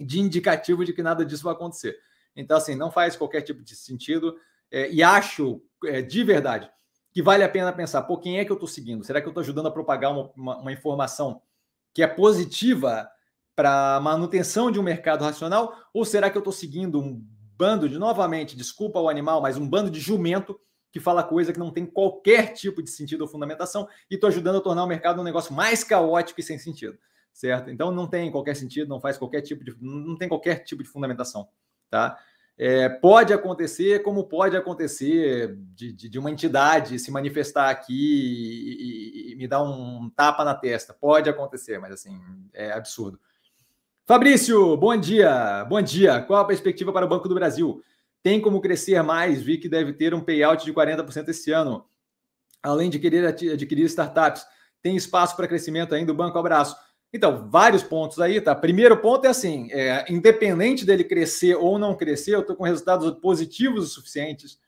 [0.00, 1.98] de indicativo de que nada disso vai acontecer.
[2.34, 4.36] Então, assim, não faz qualquer tipo de sentido.
[4.70, 6.70] É, e acho, é, de verdade,
[7.12, 9.04] que vale a pena pensar, pô, quem é que eu estou seguindo?
[9.04, 11.40] Será que eu estou ajudando a propagar uma, uma, uma informação
[11.92, 13.08] que é positiva
[13.54, 15.76] para manutenção de um mercado racional?
[15.92, 17.24] Ou será que eu estou seguindo um
[17.56, 20.58] bando de, novamente, desculpa o animal, mas um bando de jumento
[20.94, 24.58] que fala coisa que não tem qualquer tipo de sentido ou fundamentação e estou ajudando
[24.58, 26.96] a tornar o mercado um negócio mais caótico e sem sentido,
[27.32, 27.68] certo?
[27.68, 30.88] Então não tem qualquer sentido, não faz qualquer tipo de, não tem qualquer tipo de
[30.88, 31.48] fundamentação,
[31.90, 32.16] tá?
[32.56, 39.30] É, pode acontecer, como pode acontecer de, de, de uma entidade se manifestar aqui e,
[39.30, 40.94] e, e, me dar um tapa na testa.
[40.94, 42.16] Pode acontecer, mas assim,
[42.52, 43.18] é absurdo.
[44.06, 45.64] Fabrício, bom dia.
[45.64, 46.20] Bom dia.
[46.20, 47.82] Qual a perspectiva para o Banco do Brasil?
[48.24, 49.42] Tem como crescer mais?
[49.42, 51.84] Vi que deve ter um payout de 40% esse ano.
[52.62, 54.46] Além de querer adquirir startups,
[54.80, 56.10] tem espaço para crescimento ainda?
[56.10, 56.74] O banco abraço.
[57.12, 58.54] Então, vários pontos aí, tá?
[58.54, 63.10] Primeiro ponto é assim: é, independente dele crescer ou não crescer, eu estou com resultados
[63.20, 64.58] positivos o suficientes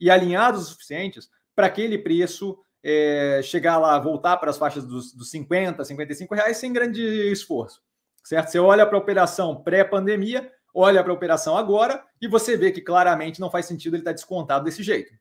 [0.00, 5.12] e alinhados o suficientes para aquele preço é, chegar lá, voltar para as faixas dos,
[5.12, 7.02] dos 50, 55 reais sem grande
[7.32, 7.82] esforço.
[8.24, 8.52] Certo?
[8.52, 12.80] Você olha para a operação pré-pandemia, olha para a operação agora e você vê que
[12.80, 15.12] claramente não faz sentido ele estar tá descontado desse jeito.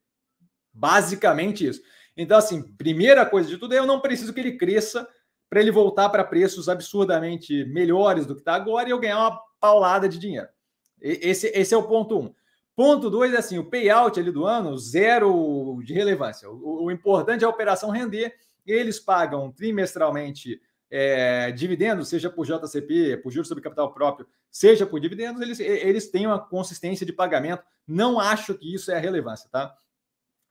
[0.73, 1.81] Basicamente isso.
[2.15, 5.07] Então, assim, primeira coisa de tudo é eu não preciso que ele cresça
[5.49, 9.41] para ele voltar para preços absurdamente melhores do que está agora e eu ganhar uma
[9.59, 10.47] paulada de dinheiro.
[11.01, 12.33] Esse, esse é o ponto um.
[12.75, 16.49] Ponto dois é assim: o payout ali do ano, zero de relevância.
[16.49, 18.33] O, o importante é a operação render.
[18.65, 24.99] Eles pagam trimestralmente é, dividendos, seja por JCP, por juros sobre capital próprio, seja por
[24.99, 27.63] dividendos, eles, eles têm uma consistência de pagamento.
[27.87, 29.75] Não acho que isso é a relevância, tá?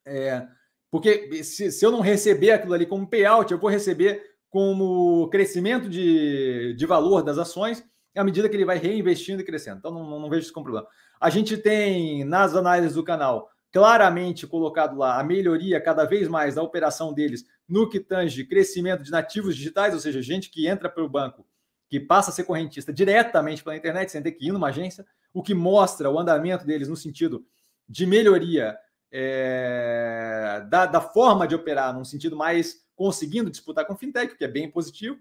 [0.07, 0.47] É,
[0.91, 5.89] porque se, se, eu não receber aquilo ali como payout, eu vou receber como crescimento
[5.89, 7.84] de, de valor das ações
[8.16, 9.78] à medida que ele vai reinvestindo e crescendo.
[9.78, 10.89] Então, não, não, não vejo isso como problema.
[11.20, 16.55] A gente tem, nas análises do canal, claramente colocado lá a melhoria cada vez mais
[16.55, 20.89] da operação deles no que tange crescimento de nativos digitais, ou seja, gente que entra
[20.89, 21.47] pelo banco,
[21.89, 25.43] que passa a ser correntista diretamente pela internet, sem ter que ir numa agência, o
[25.43, 27.45] que mostra o andamento deles no sentido
[27.89, 28.77] de melhoria
[29.11, 34.45] é, da, da, forma de operar, num sentido mais conseguindo disputar com fintech, o que
[34.45, 35.19] é bem positivo,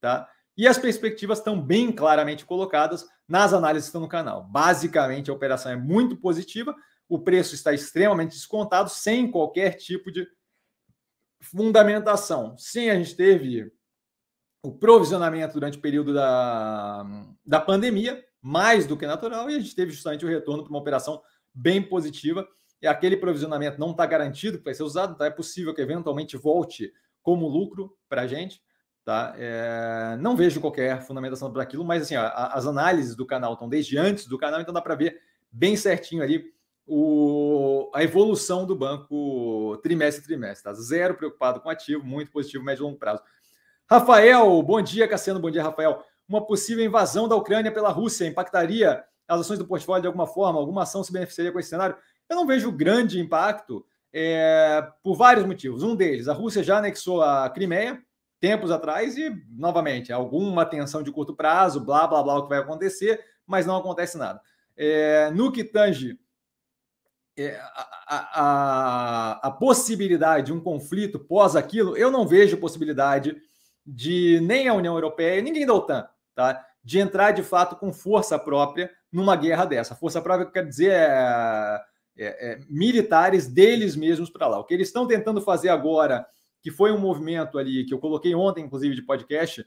[0.00, 0.28] tá?
[0.56, 4.42] E as perspectivas estão bem claramente colocadas nas análises que estão no canal.
[4.42, 6.74] Basicamente, a operação é muito positiva,
[7.08, 10.28] o preço está extremamente descontado, sem qualquer tipo de
[11.40, 12.56] fundamentação.
[12.58, 13.72] Sim, a gente teve
[14.62, 17.06] o provisionamento durante o período da,
[17.46, 20.80] da pandemia, mais do que natural, e a gente teve justamente o retorno para uma
[20.80, 21.22] operação
[21.54, 22.46] bem positiva.
[22.80, 25.26] E aquele provisionamento não está garantido que vai ser usado, tá?
[25.26, 26.92] é possível que eventualmente volte
[27.22, 28.62] como lucro para a gente.
[29.04, 29.34] Tá?
[29.38, 33.68] É, não vejo qualquer fundamentação para aquilo, mas assim, ó, as análises do canal estão
[33.68, 35.18] desde antes do canal, então dá para ver
[35.50, 36.52] bem certinho ali
[36.88, 40.64] o, a evolução do banco trimestre a trimestre.
[40.64, 40.72] Tá?
[40.72, 43.22] Zero preocupado com ativo, muito positivo, médio e longo prazo.
[43.88, 46.02] Rafael, bom dia, Cassiano, bom dia, Rafael.
[46.26, 50.58] Uma possível invasão da Ucrânia pela Rússia impactaria as ações do portfólio de alguma forma?
[50.58, 51.96] Alguma ação se beneficiaria com esse cenário?
[52.28, 55.82] Eu não vejo grande impacto é, por vários motivos.
[55.82, 58.02] Um deles, a Rússia já anexou a Crimeia
[58.40, 62.58] tempos atrás e, novamente, alguma tensão de curto prazo, blá, blá, blá, o que vai
[62.58, 64.40] acontecer, mas não acontece nada.
[64.76, 66.18] É, no que tange
[67.46, 73.36] a, a, a, possibilidade de um conflito pós aquilo, eu não vejo possibilidade
[73.86, 76.64] de nem a União Europeia, ninguém da OTAN, tá?
[76.82, 79.94] de entrar de fato com força própria numa guerra dessa.
[79.94, 81.80] Força própria quer dizer é,
[82.16, 84.58] é, é, militares deles mesmos para lá.
[84.58, 86.26] O que eles estão tentando fazer agora,
[86.62, 89.64] que foi um movimento ali que eu coloquei ontem, inclusive, de podcast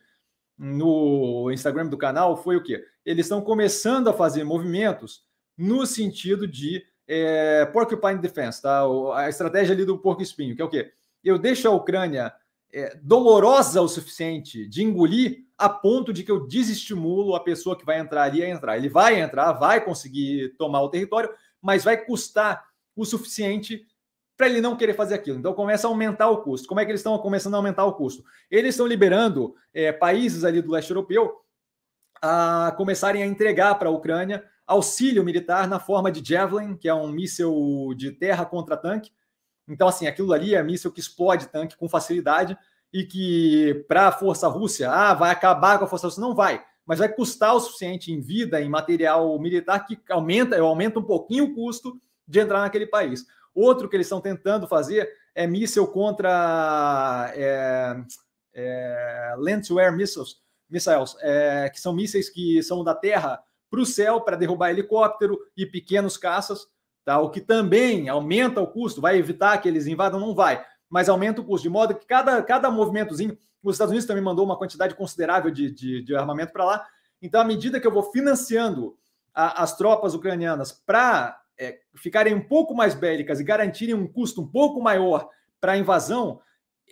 [0.57, 2.83] no Instagram do canal, foi o quê?
[3.05, 5.23] Eles estão começando a fazer movimentos
[5.57, 6.83] no sentido de
[7.13, 8.83] é, Porcupine Defense, tá?
[9.15, 10.93] A estratégia ali do porco espinho, que é o quê?
[11.21, 12.33] Eu deixo a Ucrânia
[12.73, 17.85] é, dolorosa o suficiente de engolir a ponto de que eu desestimulo a pessoa que
[17.85, 18.77] vai entrar ali a entrar.
[18.77, 21.29] Ele vai entrar, vai conseguir tomar o território,
[21.61, 23.85] mas vai custar o suficiente
[24.37, 25.37] para ele não querer fazer aquilo.
[25.37, 26.65] Então começa a aumentar o custo.
[26.65, 28.23] Como é que eles estão começando a aumentar o custo?
[28.49, 31.41] Eles estão liberando é, países ali do leste europeu
[32.21, 36.93] a começarem a entregar para a Ucrânia auxílio militar na forma de Javelin, que é
[36.93, 39.11] um míssil de terra contra tanque.
[39.67, 42.57] Então, assim, aquilo ali é míssil que explode tanque com facilidade
[42.91, 46.21] e que, para a força russa, ah, vai acabar com a força russa.
[46.21, 50.99] Não vai, mas vai custar o suficiente em vida, em material militar, que aumenta, aumenta
[50.99, 53.25] um pouquinho o custo de entrar naquele país.
[53.53, 57.95] Outro que eles estão tentando fazer é míssil contra é,
[58.53, 60.37] é, land-to-air missiles,
[60.69, 63.41] missiles é, que são mísseis que são da terra
[63.71, 66.67] para o céu para derrubar helicóptero e pequenos caças,
[67.05, 67.17] tá?
[67.19, 70.19] o que também aumenta o custo, vai evitar que eles invadam?
[70.19, 74.05] Não vai, mas aumenta o custo, de modo que cada, cada movimentozinho, os Estados Unidos
[74.05, 76.85] também mandou uma quantidade considerável de, de, de armamento para lá,
[77.21, 78.97] então à medida que eu vou financiando
[79.33, 84.41] a, as tropas ucranianas para é, ficarem um pouco mais bélicas e garantirem um custo
[84.41, 85.29] um pouco maior
[85.61, 86.41] para a invasão,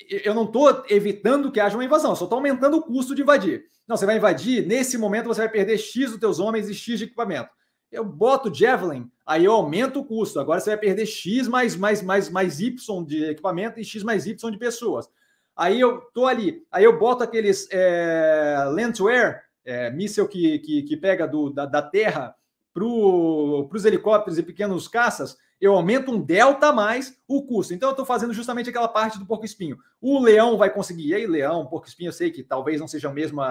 [0.09, 3.65] eu não estou evitando que haja uma invasão, só estou aumentando o custo de invadir.
[3.87, 6.99] Não, você vai invadir, nesse momento você vai perder X dos teus homens e X
[6.99, 7.49] de equipamento.
[7.91, 10.39] Eu boto Javelin, aí eu aumento o custo.
[10.39, 14.27] Agora você vai perder X mais, mais, mais, mais Y de equipamento e X mais
[14.27, 15.09] Y de pessoas.
[15.55, 20.59] Aí eu tô ali, aí eu boto aqueles é, land to air, é, míssel que,
[20.59, 22.35] que, que pega do, da, da terra
[22.73, 27.73] para os helicópteros e pequenos caças, eu aumento um delta mais o custo.
[27.73, 29.77] Então eu estou fazendo justamente aquela parte do porco espinho.
[29.99, 31.09] O leão vai conseguir.
[31.09, 33.41] E aí, leão, porco espinho, eu sei que talvez não seja o mesmo,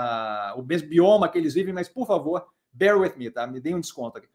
[0.56, 3.46] o mesmo bioma que eles vivem, mas por favor, bear with me, tá?
[3.46, 4.28] Me dê um desconto aqui.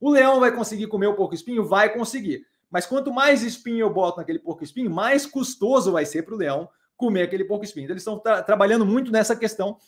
[0.00, 1.64] O leão vai conseguir comer o porco espinho?
[1.64, 2.46] Vai conseguir.
[2.70, 6.38] Mas quanto mais espinho eu boto naquele porco espinho, mais custoso vai ser para o
[6.38, 7.84] leão comer aquele porco espinho.
[7.84, 9.78] Então, eles estão tra trabalhando muito nessa questão,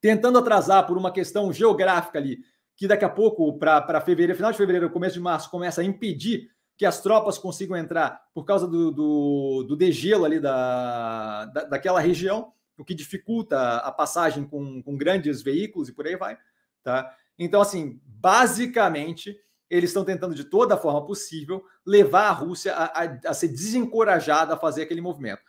[0.00, 2.38] tentando atrasar por uma questão geográfica ali,
[2.76, 6.50] que daqui a pouco, para fevereiro, final de fevereiro, começo de março, começa a impedir
[6.76, 12.00] que as tropas consigam entrar por causa do, do, do degelo ali da, da, daquela
[12.00, 16.36] região, o que dificulta a passagem com, com grandes veículos e por aí vai.
[16.82, 17.14] Tá?
[17.38, 19.38] Então, assim, basicamente,
[19.70, 24.54] eles estão tentando de toda forma possível levar a Rússia a, a, a ser desencorajada
[24.54, 25.42] a fazer aquele movimento.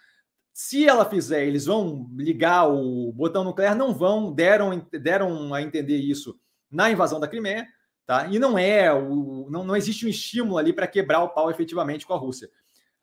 [0.54, 5.98] Se ela fizer, eles vão ligar o botão nuclear, não vão, deram, deram a entender
[5.98, 6.40] isso
[6.72, 7.68] na invasão da Crimeia,
[8.06, 8.28] tá?
[8.28, 12.06] E não é o, não, não existe um estímulo ali para quebrar o pau efetivamente
[12.06, 12.50] com a Rússia.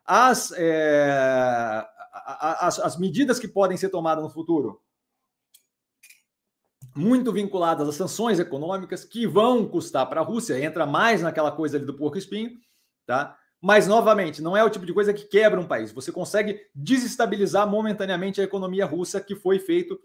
[0.05, 4.81] As, é, as, as medidas que podem ser tomadas no futuro,
[6.95, 11.77] muito vinculadas às sanções econômicas que vão custar para a Rússia, entra mais naquela coisa
[11.77, 12.51] ali do porco espinho,
[13.05, 13.37] tá?
[13.59, 15.91] Mas novamente, não é o tipo de coisa que quebra um país.
[15.93, 19.97] Você consegue desestabilizar momentaneamente a economia russa que foi feito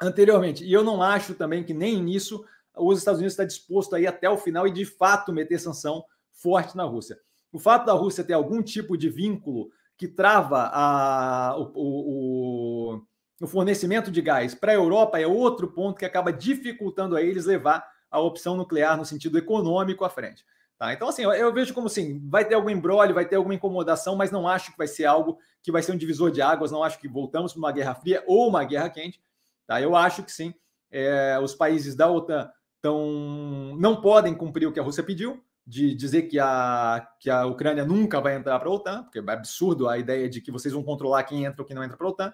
[0.00, 0.64] anteriormente.
[0.64, 2.42] E eu não acho também que nem nisso
[2.88, 6.04] os Estados Unidos está disposto a ir até o final e de fato meter sanção
[6.32, 7.18] forte na Rússia.
[7.52, 13.02] O fato da Rússia ter algum tipo de vínculo que trava a, o, o,
[13.40, 17.44] o fornecimento de gás para a Europa é outro ponto que acaba dificultando a eles
[17.44, 20.44] levar a opção nuclear no sentido econômico à frente.
[20.78, 20.94] Tá?
[20.94, 24.16] Então, assim, eu, eu vejo como assim, vai ter algum embrólio, vai ter alguma incomodação,
[24.16, 26.82] mas não acho que vai ser algo que vai ser um divisor de águas, não
[26.82, 29.20] acho que voltamos para uma guerra fria ou uma guerra quente.
[29.66, 29.80] Tá?
[29.80, 30.54] Eu acho que sim,
[30.90, 32.50] é, os países da OTAN
[32.82, 37.46] tão, não podem cumprir o que a Rússia pediu, de dizer que a, que a
[37.46, 40.74] Ucrânia nunca vai entrar para a OTAN, porque é absurdo a ideia de que vocês
[40.74, 42.32] vão controlar quem entra ou quem não entra para a OTAN.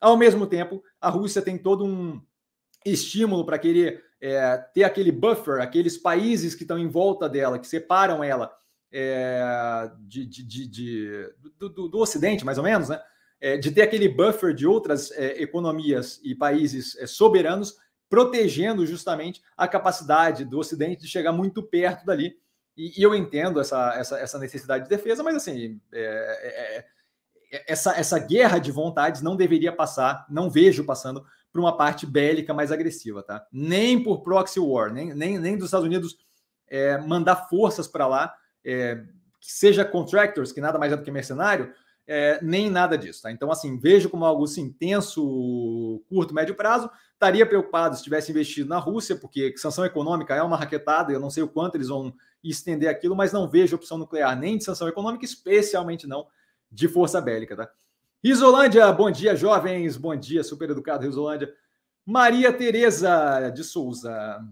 [0.00, 2.20] Ao mesmo tempo, a Rússia tem todo um
[2.84, 7.66] estímulo para querer é, ter aquele buffer, aqueles países que estão em volta dela, que
[7.66, 8.50] separam ela
[8.92, 13.00] é, de, de, de, de do, do, do, Ocidente, mais ou menos, né?
[13.40, 17.76] É, de ter aquele buffer de outras é, economias e países é, soberanos,
[18.14, 22.38] protegendo justamente a capacidade do Ocidente de chegar muito perto dali
[22.76, 26.86] e, e eu entendo essa, essa, essa, necessidade de defesa, mas assim, é, é,
[27.56, 32.06] é, essa, essa guerra de vontades não deveria passar, não vejo passando por uma parte
[32.06, 33.44] bélica mais agressiva, tá?
[33.52, 36.16] Nem por proxy war, nem, nem, nem dos Estados Unidos
[36.68, 38.32] é, mandar forças para lá,
[38.64, 38.94] é,
[39.40, 41.74] que seja contractors, que nada mais é do que mercenário,
[42.06, 43.22] é, nem nada disso.
[43.22, 43.32] Tá?
[43.32, 46.88] Então, assim, vejo como algo assim, intenso, curto, médio prazo.
[47.14, 51.30] Estaria preocupado se tivesse investido na Rússia, porque sanção econômica é uma raquetada, eu não
[51.30, 52.12] sei o quanto eles vão
[52.42, 56.26] estender aquilo, mas não vejo opção nuclear nem de sanção econômica, especialmente não
[56.70, 57.56] de força bélica.
[57.56, 57.70] Tá?
[58.22, 61.54] Isolândia, bom dia, jovens, bom dia, super educado, Isolândia.
[62.04, 64.44] Maria Tereza de Souza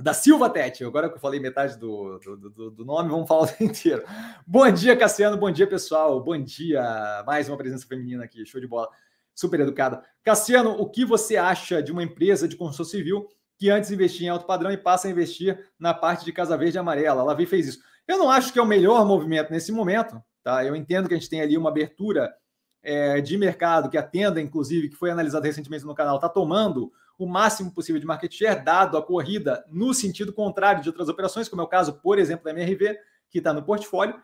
[0.00, 0.84] da Silva Tete.
[0.84, 4.04] Agora que eu falei metade do, do, do, do, nome, vamos falar o inteiro.
[4.46, 5.36] Bom dia, Cassiano.
[5.36, 6.22] Bom dia, pessoal.
[6.22, 7.24] Bom dia.
[7.26, 8.44] Mais uma presença feminina aqui.
[8.44, 8.88] Show de bola.
[9.36, 10.02] Super educada.
[10.24, 13.28] Cassiano, o que você acha de uma empresa de construção civil
[13.58, 16.78] que antes investia em alto padrão e passa a investir na parte de Casa Verde
[16.78, 17.20] e Amarela?
[17.20, 17.78] A Lavi fez isso.
[18.08, 20.20] Eu não acho que é o melhor movimento nesse momento.
[20.42, 20.64] Tá?
[20.64, 22.34] Eu entendo que a gente tem ali uma abertura
[22.82, 26.90] é, de mercado que a tenda, inclusive, que foi analisada recentemente no canal, está tomando
[27.18, 31.48] o máximo possível de market share, dado a corrida no sentido contrário de outras operações,
[31.48, 32.96] como é o caso, por exemplo, da MRV,
[33.30, 34.14] que está no portfólio.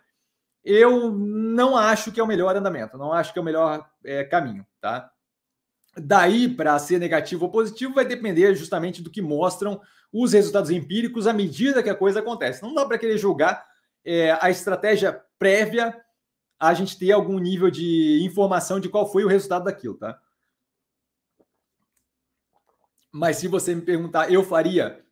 [0.64, 4.24] Eu não acho que é o melhor andamento, não acho que é o melhor é,
[4.24, 5.10] caminho, tá?
[5.96, 9.80] Daí para ser negativo ou positivo vai depender justamente do que mostram
[10.12, 12.62] os resultados empíricos à medida que a coisa acontece.
[12.62, 13.66] Não dá para querer julgar
[14.04, 15.96] é, a estratégia prévia
[16.58, 20.16] a gente ter algum nível de informação de qual foi o resultado daquilo, tá?
[23.10, 25.04] Mas se você me perguntar, eu faria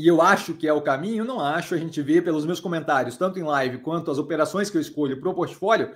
[0.00, 1.74] e eu acho que é o caminho, não acho.
[1.74, 5.20] A gente vê pelos meus comentários, tanto em live quanto as operações que eu escolho
[5.20, 5.94] para o portfólio,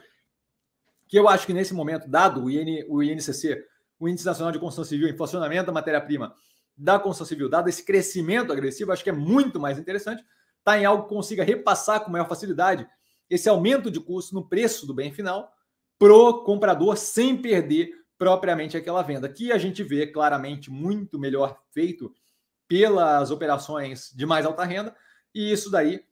[1.09, 3.65] que eu acho que nesse momento, dado o, IN, o INCC,
[3.99, 6.35] o Índice Nacional de Construção Civil, inflacionamento da matéria-prima
[6.77, 10.79] da construção civil, dado esse crescimento agressivo, acho que é muito mais interessante estar tá
[10.79, 12.87] em algo que consiga repassar com maior facilidade
[13.31, 15.51] esse aumento de custo no preço do bem final
[15.99, 22.13] pro comprador sem perder propriamente aquela venda, que a gente vê claramente muito melhor feito
[22.69, 24.95] pelas operações de mais alta renda,
[25.35, 26.05] e isso daí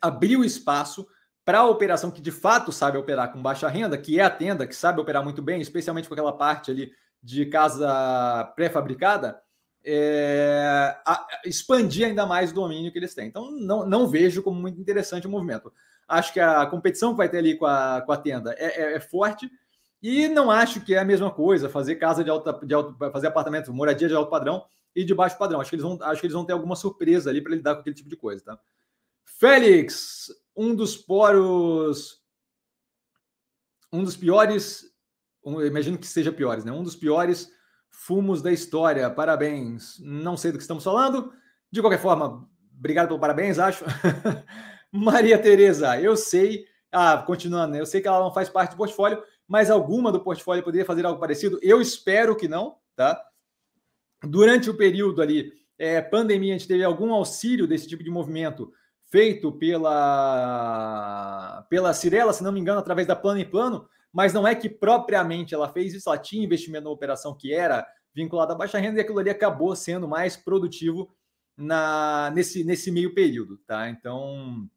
[0.00, 1.06] abriu espaço
[1.44, 4.66] para a operação que de fato sabe operar com baixa renda, que é a tenda,
[4.66, 9.40] que sabe operar muito bem, especialmente com aquela parte ali de casa pré-fabricada,
[9.84, 10.96] é,
[11.44, 13.28] expandir ainda mais o domínio que eles têm.
[13.28, 15.72] Então, não, não vejo como muito interessante o movimento.
[16.06, 18.94] Acho que a competição que vai ter ali com a, com a tenda é, é,
[18.94, 19.50] é forte,
[20.02, 23.26] e não acho que é a mesma coisa fazer casa de alta, de alto, fazer
[23.26, 24.64] apartamento, moradia de alto padrão
[24.94, 25.60] e de baixo padrão.
[25.60, 27.80] Acho que eles vão, acho que eles vão ter alguma surpresa ali para lidar com
[27.80, 28.60] aquele tipo de coisa, tá?
[29.24, 32.20] Félix, um dos poros,
[33.92, 34.84] um dos piores,
[35.44, 36.72] um, imagino que seja piores, né?
[36.72, 37.50] Um dos piores
[37.90, 39.10] fumos da história.
[39.10, 39.98] Parabéns.
[40.00, 41.32] Não sei do que estamos falando.
[41.70, 43.84] De qualquer forma, obrigado pelo parabéns, acho.
[44.90, 46.64] Maria Tereza, eu sei.
[46.90, 47.80] Ah, continuando, né?
[47.80, 51.06] eu sei que ela não faz parte do portfólio, mas alguma do portfólio poderia fazer
[51.06, 51.60] algo parecido?
[51.62, 53.20] Eu espero que não, tá?
[54.22, 58.72] Durante o período ali é, pandemia, a gente teve algum auxílio desse tipo de movimento
[59.10, 60.86] feito pela,
[61.68, 64.68] pela Cirela, se não me engano, através da Plano e Plano, mas não é que
[64.68, 68.98] propriamente ela fez isso, ela tinha investimento na operação que era vinculada à baixa renda
[68.98, 71.10] e aquilo ali acabou sendo mais produtivo
[71.56, 73.88] na, nesse, nesse meio período, tá?
[73.88, 74.68] Então,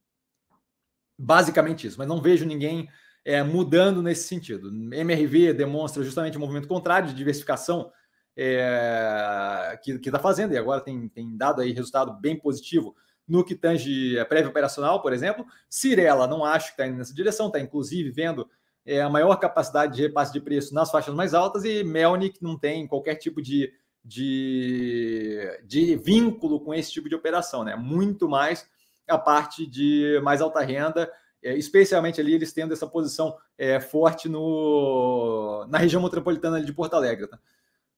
[1.17, 2.87] basicamente isso, mas não vejo ninguém
[3.25, 4.69] é, mudando nesse sentido.
[4.69, 7.91] MRV demonstra justamente o movimento contrário de diversificação
[8.35, 12.95] é, que está fazendo, e agora tem, tem dado aí resultado bem positivo
[13.27, 15.45] no que tange a prévia operacional, por exemplo.
[15.69, 18.49] Cirela, não acho que está indo nessa direção, está inclusive vendo
[18.85, 22.57] é, a maior capacidade de repasse de preço nas faixas mais altas, e Melnick não
[22.57, 23.71] tem qualquer tipo de,
[24.03, 27.75] de, de vínculo com esse tipo de operação, né?
[27.75, 28.67] Muito mais
[29.07, 31.11] a parte de mais alta renda,
[31.41, 36.95] é, especialmente ali eles tendo essa posição é, forte no, na região metropolitana de Porto
[36.95, 37.27] Alegre.
[37.27, 37.37] Tá?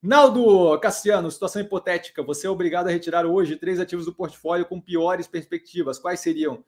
[0.02, 2.22] Naldo Cassiano, situação hipotética.
[2.22, 5.98] Você é obrigado a retirar hoje três ativos do portfólio com piores perspectivas.
[5.98, 6.64] Quais seriam?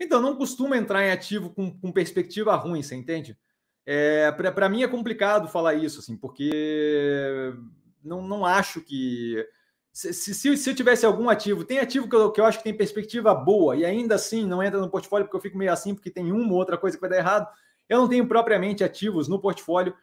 [0.00, 3.36] Então, não costuma entrar em ativo com, com perspectiva ruim, você entende?
[3.84, 7.54] É, Para mim é complicado falar isso, assim, porque
[8.02, 9.46] não, não acho que.
[9.92, 12.64] Se, se, se, eu tivesse algum ativo, tem ativo que eu, que eu acho que
[12.64, 15.94] tem perspectiva boa e ainda assim não entra no portfólio porque eu fico meio assim,
[15.94, 17.48] porque tem uma ou outra coisa que vai dar errado.
[17.88, 19.94] Eu não tenho propriamente ativos no portfólio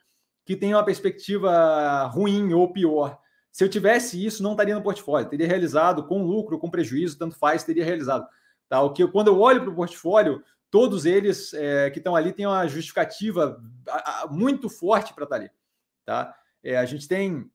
[0.46, 3.20] que tenham uma perspectiva ruim ou pior.
[3.52, 7.36] Se eu tivesse isso, não estaria no portfólio, teria realizado com lucro, com prejuízo, tanto
[7.38, 8.28] faz, teria realizado.
[8.68, 8.82] Tá?
[8.82, 12.48] O que quando eu olho para o portfólio, todos eles é, que estão ali têm
[12.48, 13.62] uma justificativa
[14.32, 15.52] muito forte para estar ali.
[16.04, 16.36] Tá?
[16.64, 17.48] É, a gente tem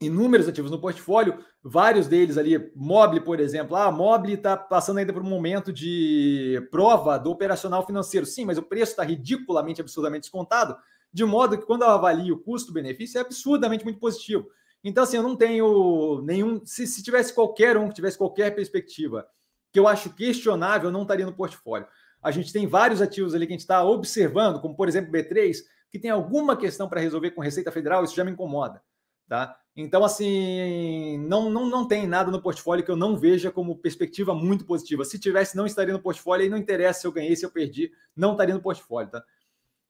[0.00, 3.76] inúmeros ativos no portfólio, vários deles ali, Mobile, por exemplo.
[3.76, 8.26] Ah, Mobile está passando ainda por um momento de prova do operacional financeiro.
[8.26, 10.76] Sim, mas o preço está ridiculamente, absurdamente descontado,
[11.12, 14.48] de modo que quando eu avalio o custo-benefício, é absurdamente muito positivo.
[14.82, 16.64] Então, assim, eu não tenho nenhum.
[16.64, 19.26] Se, se tivesse qualquer um que tivesse qualquer perspectiva
[19.72, 21.86] que eu acho questionável, não estaria no portfólio.
[22.22, 25.56] A gente tem vários ativos ali que a gente está observando, como por exemplo B3,
[25.90, 28.82] que tem alguma questão para resolver com Receita Federal, isso já me incomoda.
[29.28, 29.56] Tá?
[29.74, 34.34] Então, assim, não, não, não tem nada no portfólio que eu não veja como perspectiva
[34.34, 35.04] muito positiva.
[35.04, 37.90] Se tivesse, não estaria no portfólio e não interessa se eu ganhei, se eu perdi,
[38.14, 39.10] não estaria no portfólio.
[39.10, 39.24] Tá?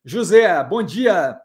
[0.04, 1.40] José, bom dia.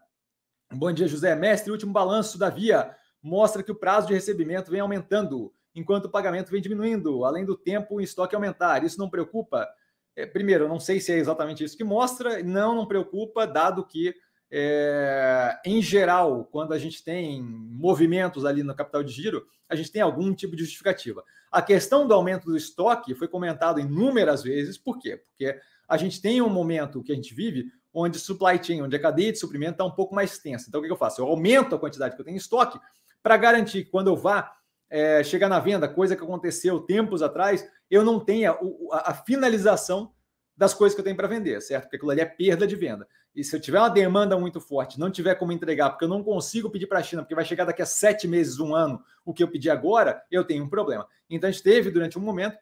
[0.72, 1.32] Bom dia, José.
[1.36, 2.92] Mestre, último balanço da Via
[3.22, 7.56] mostra que o prazo de recebimento vem aumentando enquanto o pagamento vem diminuindo, além do
[7.56, 8.82] tempo em estoque aumentar.
[8.82, 9.68] Isso não preocupa?
[10.16, 13.86] É, primeiro, eu não sei se é exatamente isso que mostra, não, não preocupa, dado
[13.86, 14.12] que,
[14.50, 19.92] é, em geral, quando a gente tem movimentos ali no capital de giro, a gente
[19.92, 21.22] tem algum tipo de justificativa.
[21.52, 25.16] A questão do aumento do estoque foi comentado inúmeras vezes, por quê?
[25.16, 25.56] Porque
[25.88, 29.32] a gente tem um momento que a gente vive onde supply chain, onde a cadeia
[29.32, 30.66] de suprimento está um pouco mais tensa.
[30.68, 31.20] Então, o que eu faço?
[31.20, 32.78] Eu aumento a quantidade que eu tenho em estoque
[33.22, 34.54] para garantir que quando eu vá
[34.88, 39.14] é, chegar na venda, coisa que aconteceu tempos atrás, eu não tenha o, a, a,
[39.14, 40.12] finalização
[40.56, 41.84] das coisas que eu tenho para vender, certo?
[41.84, 43.06] Porque aquilo ali é perda de venda.
[43.34, 46.22] E se eu tiver uma demanda muito forte, não tiver como entregar, porque eu não
[46.24, 49.34] consigo pedir para a China, porque vai chegar daqui a sete meses, um ano, o
[49.34, 51.06] que eu pedi agora, eu tenho um problema.
[51.28, 52.58] Então a gente teve, durante um momento,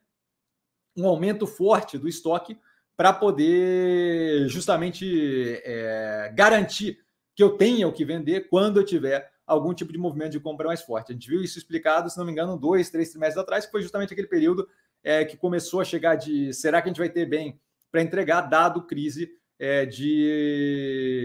[0.97, 2.59] um aumento forte do estoque
[2.97, 6.99] para poder justamente é, garantir
[7.34, 10.66] que eu tenha o que vender quando eu tiver algum tipo de movimento de compra
[10.66, 11.12] mais forte.
[11.12, 13.82] A gente viu isso explicado, se não me engano, dois, três trimestres atrás, que foi
[13.82, 14.68] justamente aquele período
[15.05, 17.61] é, que começou a chegar de será que a gente vai ter bem
[17.92, 21.16] para entregar, dado crise é, de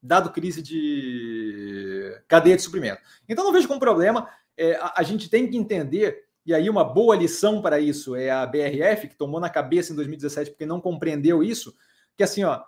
[0.00, 3.02] dado crise de cadeia de suprimento.
[3.28, 4.28] Então não vejo como problema.
[4.56, 8.30] É, a, a, gente tem que entender, e aí uma boa lição para isso é
[8.30, 11.74] a BRF, que tomou na cabeça em 2017 porque não compreendeu isso,
[12.16, 12.62] que assim, ó,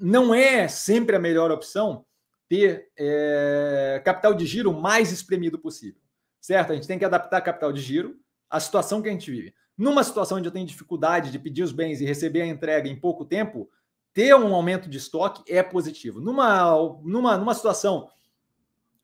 [0.00, 2.06] não é sempre a melhor opção
[2.48, 6.00] ter é, capital de giro mais espremido possível,
[6.40, 6.72] certo?
[6.72, 8.18] A gente tem que adaptar capital de giro
[8.48, 9.54] à situação que a gente vive.
[9.76, 12.98] Numa situação onde eu tenho dificuldade de pedir os bens e receber a entrega em
[12.98, 13.70] pouco tempo,
[14.14, 16.18] ter um aumento de estoque é positivo.
[16.18, 16.72] Numa,
[17.04, 18.08] numa, numa situação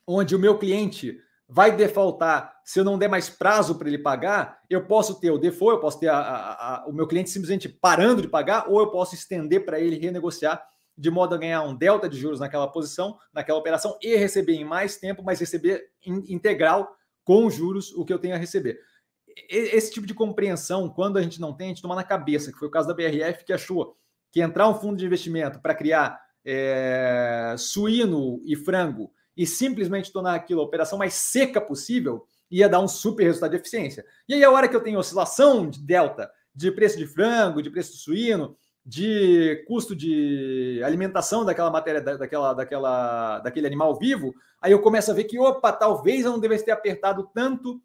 [0.07, 4.59] onde o meu cliente vai defaultar se eu não der mais prazo para ele pagar,
[4.71, 7.69] eu posso ter o default, eu posso ter a, a, a, o meu cliente simplesmente
[7.69, 10.65] parando de pagar, ou eu posso estender para ele renegociar
[10.97, 14.65] de modo a ganhar um delta de juros naquela posição, naquela operação, e receber em
[14.65, 18.79] mais tempo, mas receber integral com juros o que eu tenho a receber.
[19.49, 22.59] Esse tipo de compreensão, quando a gente não tem, a gente toma na cabeça, que
[22.59, 23.97] foi o caso da BRF, que achou
[24.31, 30.35] que entrar um fundo de investimento para criar é, suíno e frango e simplesmente tornar
[30.35, 34.05] aquilo a operação mais seca possível, ia dar um super resultado de eficiência.
[34.29, 37.71] E aí, a hora que eu tenho oscilação de delta de preço de frango, de
[37.71, 38.57] preço de suíno,
[38.87, 45.15] de custo de alimentação daquela matéria, daquela, daquela, daquele animal vivo, aí eu começo a
[45.15, 47.83] ver que, opa, talvez eu não devesse ter apertado tanto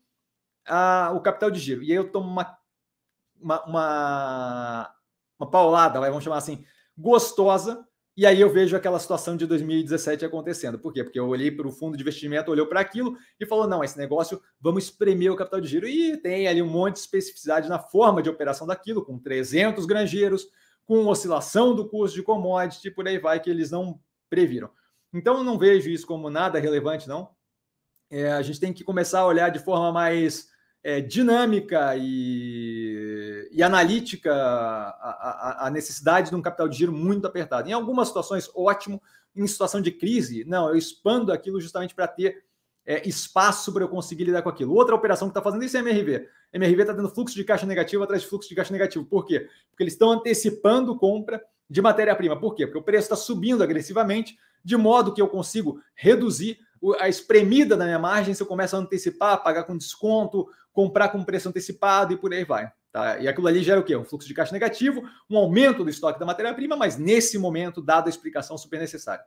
[0.68, 1.82] a, o capital de giro.
[1.82, 2.58] E aí eu tomo uma,
[3.42, 4.96] uma, uma,
[5.40, 6.64] uma paulada, vamos chamar assim,
[6.98, 7.88] gostosa,
[8.20, 10.78] e aí eu vejo aquela situação de 2017 acontecendo.
[10.78, 11.06] Por quê?
[11.06, 13.98] Porque eu olhei para o fundo de investimento, olhou para aquilo e falou: não, esse
[13.98, 15.88] negócio, vamos espremer o capital de giro.
[15.88, 20.50] E tem ali um monte de especificidade na forma de operação daquilo, com 300 granjeiros,
[20.86, 23.98] com oscilação do custo de commodity, por aí vai, que eles não
[24.30, 24.70] previram.
[25.14, 27.30] Então, eu não vejo isso como nada relevante, não.
[28.12, 30.50] É, a gente tem que começar a olhar de forma mais
[30.84, 32.79] é, dinâmica e,
[33.52, 37.70] e analítica a, a, a, necessidade de um capital de giro muito apertado.
[37.70, 39.02] Em algumas situações, ótimo.
[39.36, 42.44] Em situação de crise, não, eu expando aquilo justamente para ter
[42.86, 44.74] é, espaço para eu conseguir lidar com aquilo.
[44.74, 46.28] Outra operação que está fazendo isso é MRV.
[46.52, 49.06] MRV está tendo fluxo de caixa negativo atrás de fluxo de caixa negativo.
[49.06, 49.48] Por quê?
[49.70, 52.40] Porque eles estão antecipando compra de matéria-prima.
[52.40, 52.66] Por quê?
[52.66, 56.58] Porque o preço está subindo agressivamente, de modo que eu consigo reduzir
[57.00, 61.24] a espremida da minha margem se eu começo a antecipar, pagar com desconto, comprar com
[61.24, 62.72] preço antecipado e por aí vai.
[62.92, 63.20] Tá?
[63.20, 63.96] E aquilo ali gera o quê?
[63.96, 68.08] Um fluxo de caixa negativo, um aumento do estoque da matéria-prima, mas nesse momento, dada
[68.08, 69.24] a explicação super necessária.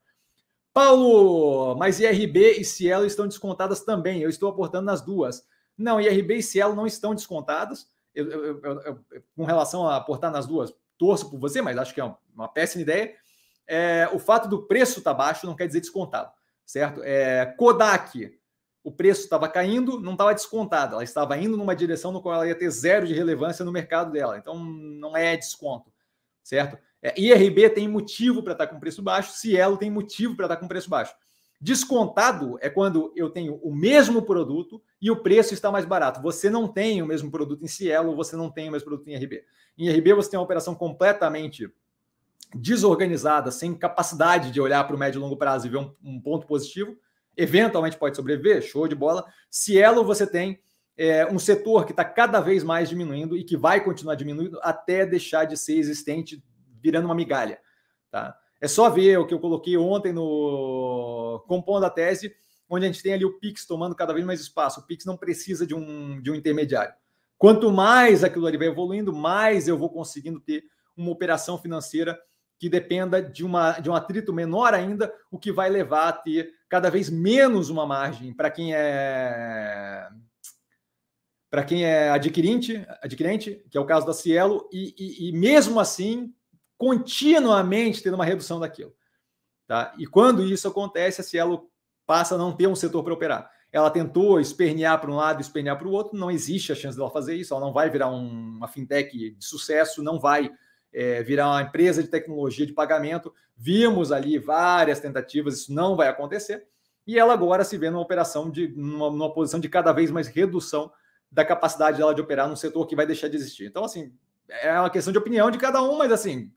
[0.73, 4.21] Paulo, mas IRB e Cielo estão descontadas também.
[4.21, 5.47] Eu estou aportando nas duas.
[5.77, 7.87] Não, IRB e Cielo não estão descontadas.
[8.15, 9.05] Eu, eu, eu,
[9.37, 12.49] com relação a aportar nas duas, torço por você, mas acho que é uma, uma
[12.49, 13.15] péssima ideia.
[13.67, 16.33] É, o fato do preço estar tá baixo não quer dizer descontado,
[16.65, 17.01] certo?
[17.05, 18.39] É, Kodak,
[18.85, 22.49] o preço estava caindo, não estava descontado, ela estava indo numa direção no qual ela
[22.49, 25.93] ia ter zero de relevância no mercado dela, então não é desconto,
[26.43, 26.78] certo?
[27.01, 30.68] É, IRB tem motivo para estar com preço baixo, Cielo tem motivo para estar com
[30.68, 31.14] preço baixo.
[31.61, 36.20] Descontado é quando eu tenho o mesmo produto e o preço está mais barato.
[36.20, 39.12] Você não tem o mesmo produto em Cielo, você não tem o mesmo produto em
[39.12, 39.45] IRB.
[39.78, 41.72] Em IRB você tem uma operação completamente
[42.53, 46.20] desorganizada, sem capacidade de olhar para o médio e longo prazo e ver um, um
[46.20, 46.97] ponto positivo
[47.37, 49.24] eventualmente pode sobreviver, show de bola.
[49.51, 50.61] Cielo, você tem
[50.97, 55.07] é, um setor que está cada vez mais diminuindo e que vai continuar diminuindo até
[55.07, 56.43] deixar de ser existente,
[56.83, 57.59] virando uma migalha.
[58.11, 58.37] Tá?
[58.61, 62.35] É só ver o que eu coloquei ontem no Compondo a Tese,
[62.68, 64.80] onde a gente tem ali o Pix tomando cada vez mais espaço.
[64.80, 66.95] O Pix não precisa de um, de um intermediário.
[67.37, 70.64] Quanto mais aquilo ali vai evoluindo, mais eu vou conseguindo ter
[70.97, 72.18] uma operação financeira
[72.63, 76.55] que dependa de, uma, de um atrito menor ainda, o que vai levar a ter
[76.69, 80.09] cada vez menos uma margem para quem é
[81.51, 85.81] para quem é adquirente, adquirente, que é o caso da Cielo, e, e, e, mesmo
[85.81, 86.33] assim,
[86.79, 88.95] continuamente tendo uma redução daquilo.
[89.67, 89.93] Tá?
[89.99, 91.69] E quando isso acontece, a Cielo
[92.07, 93.51] passa a não ter um setor para operar.
[93.73, 97.11] Ela tentou espernear para um lado espernear para o outro, não existe a chance dela
[97.11, 100.49] fazer isso, ela não vai virar um, uma fintech de sucesso, não vai
[100.93, 103.32] é, virar uma empresa de tecnologia de pagamento.
[103.57, 106.66] Vimos ali várias tentativas, isso não vai acontecer.
[107.07, 110.28] E ela agora se vê numa operação de numa, numa posição de cada vez mais
[110.28, 110.93] redução
[111.30, 113.66] da capacidade dela de operar num setor que vai deixar de existir.
[113.66, 114.12] Então, assim,
[114.49, 116.53] é uma questão de opinião de cada um, mas assim,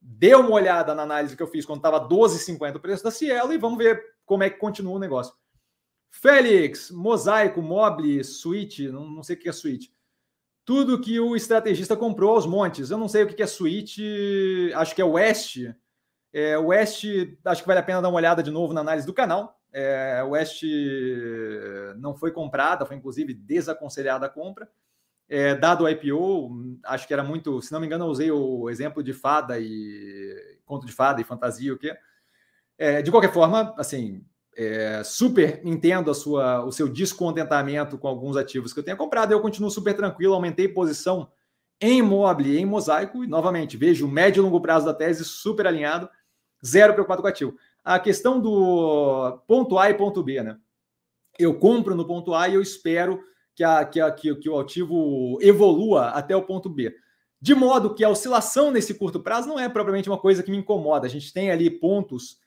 [0.00, 3.52] dê uma olhada na análise que eu fiz quando estava 12,50 o preço da Cielo
[3.52, 5.34] e vamos ver como é que continua o negócio.
[6.10, 9.88] Félix, Mosaico, Mobile, Switch, não, não sei o que é Switch
[10.70, 12.92] tudo que o estrategista comprou aos montes.
[12.92, 13.98] Eu não sei o que é Switch,
[14.76, 15.56] acho que é West.
[16.32, 17.04] É, West,
[17.44, 19.60] acho que vale a pena dar uma olhada de novo na análise do canal.
[19.72, 20.62] É, West
[21.96, 24.70] não foi comprada, foi inclusive desaconselhada a compra.
[25.28, 28.70] É, dado o IPO, acho que era muito, se não me engano, eu usei o
[28.70, 31.96] exemplo de fada e conto de fada e fantasia, o quê?
[32.78, 34.24] É, de qualquer forma, assim,
[34.56, 39.32] é, super entendo a sua, o seu descontentamento com alguns ativos que eu tenho comprado.
[39.32, 41.30] Eu continuo super tranquilo, aumentei posição
[41.80, 45.66] em mobile, em mosaico, e novamente vejo o médio e longo prazo da tese super
[45.66, 46.08] alinhado,
[46.64, 47.56] zero preocupado com ativo.
[47.82, 50.58] A questão do ponto A e ponto B, né?
[51.38, 53.20] Eu compro no ponto A e eu espero
[53.54, 56.94] que, a, que, a, que, que o ativo evolua até o ponto B.
[57.40, 60.58] De modo que a oscilação nesse curto prazo não é propriamente uma coisa que me
[60.58, 61.06] incomoda.
[61.06, 62.38] A gente tem ali pontos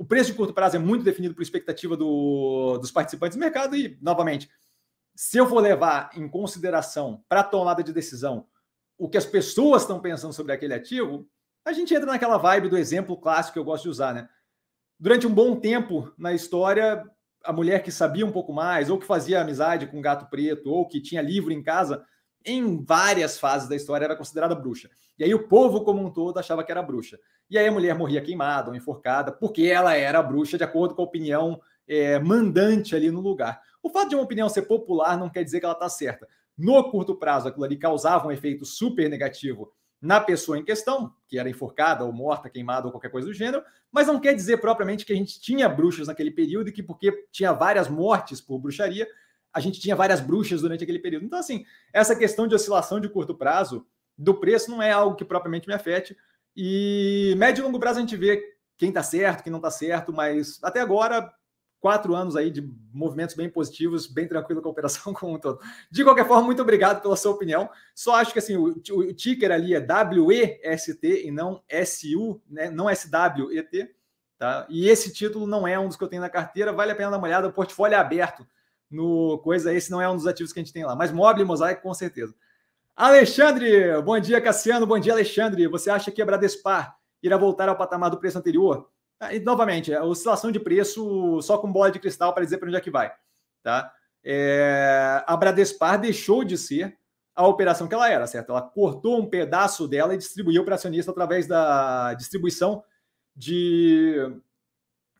[0.00, 3.76] o preço de curto prazo é muito definido por expectativa do, dos participantes do mercado
[3.76, 4.48] e, novamente,
[5.14, 8.46] se eu for levar em consideração para a tomada de decisão
[8.96, 11.28] o que as pessoas estão pensando sobre aquele ativo,
[11.66, 14.26] a gente entra naquela vibe do exemplo clássico que eu gosto de usar, né?
[14.98, 17.04] Durante um bom tempo na história,
[17.44, 20.88] a mulher que sabia um pouco mais, ou que fazia amizade com gato preto, ou
[20.88, 22.02] que tinha livro em casa,
[22.42, 24.88] em várias fases da história era considerada bruxa.
[25.18, 27.18] E aí o povo como um todo achava que era bruxa.
[27.50, 31.02] E aí a mulher morria queimada ou enforcada, porque ela era bruxa, de acordo com
[31.02, 33.60] a opinião é, mandante ali no lugar.
[33.82, 36.28] O fato de uma opinião ser popular não quer dizer que ela está certa.
[36.56, 41.38] No curto prazo, aquilo ali causava um efeito super negativo na pessoa em questão, que
[41.38, 45.04] era enforcada ou morta, queimada ou qualquer coisa do gênero, mas não quer dizer propriamente
[45.04, 49.06] que a gente tinha bruxas naquele período e que porque tinha várias mortes por bruxaria,
[49.52, 51.26] a gente tinha várias bruxas durante aquele período.
[51.26, 53.86] Então, assim, essa questão de oscilação de curto prazo
[54.16, 56.16] do preço não é algo que propriamente me afete.
[56.56, 58.42] E médio e longo prazo a gente vê
[58.76, 61.32] quem está certo, quem não está certo, mas até agora,
[61.80, 65.60] quatro anos aí de movimentos bem positivos, bem tranquilo com a operação como um todo.
[65.90, 67.68] De qualquer forma, muito obrigado pela sua opinião.
[67.94, 72.70] Só acho que assim, o, o ticker ali é WEST e não SU, né?
[72.70, 73.94] não SWET.
[74.38, 74.66] Tá?
[74.70, 77.10] E esse título não é um dos que eu tenho na carteira, vale a pena
[77.10, 78.46] dar uma olhada, o portfólio é aberto
[78.90, 81.44] no coisa, esse não é um dos ativos que a gente tem lá, mas Mobile
[81.44, 82.34] e Mosaic com certeza.
[83.00, 87.74] Alexandre, bom dia Cassiano, bom dia Alexandre, você acha que a Bradespar irá voltar ao
[87.74, 88.90] patamar do preço anterior?
[89.18, 92.68] Ah, e, novamente, a oscilação de preço só com bola de cristal para dizer para
[92.68, 93.10] onde é que vai.
[93.62, 93.90] Tá?
[94.22, 96.98] É, a Bradespar deixou de ser
[97.34, 98.50] a operação que ela era, certo?
[98.50, 102.84] Ela cortou um pedaço dela e distribuiu para acionista através da distribuição
[103.34, 104.14] de,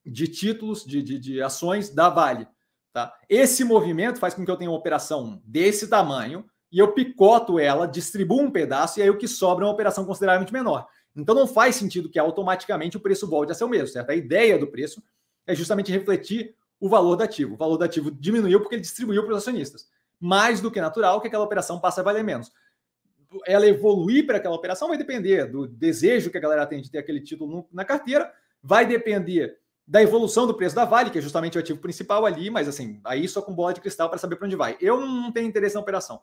[0.05, 2.47] de títulos, de, de, de ações da Vale.
[2.93, 3.16] Tá?
[3.26, 7.86] Esse movimento faz com que eu tenha uma operação desse tamanho e eu picoto ela,
[7.86, 10.86] distribuo um pedaço e aí o que sobra é uma operação consideravelmente menor.
[11.14, 14.10] Então não faz sentido que automaticamente o preço volte a ser o mesmo, certo?
[14.10, 15.02] A ideia do preço
[15.46, 17.54] é justamente refletir o valor do ativo.
[17.54, 19.88] O valor do ativo diminuiu porque ele distribuiu para os acionistas.
[20.20, 22.52] Mais do que natural que aquela operação passe a valer menos.
[23.46, 26.98] Ela evoluir para aquela operação vai depender do desejo que a galera tem de ter
[26.98, 31.56] aquele título na carteira, vai depender da evolução do preço da Vale, que é justamente
[31.56, 34.46] o ativo principal ali, mas assim, aí só com bola de cristal para saber para
[34.46, 34.76] onde vai.
[34.80, 36.20] Eu não tenho interesse na operação.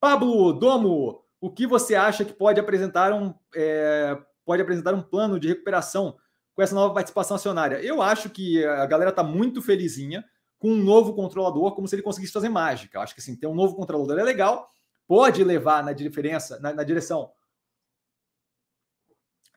[0.00, 5.38] Pablo Domo, o que você acha que pode apresentar um, é, pode apresentar um plano
[5.38, 6.16] de recuperação
[6.54, 7.80] com essa nova participação acionária?
[7.80, 10.24] Eu acho que a galera está muito felizinha
[10.58, 12.98] com um novo controlador, como se ele conseguisse fazer mágica.
[12.98, 14.68] Eu acho que assim, ter um novo controlador é legal,
[15.06, 17.30] pode levar na diferença, na, na direção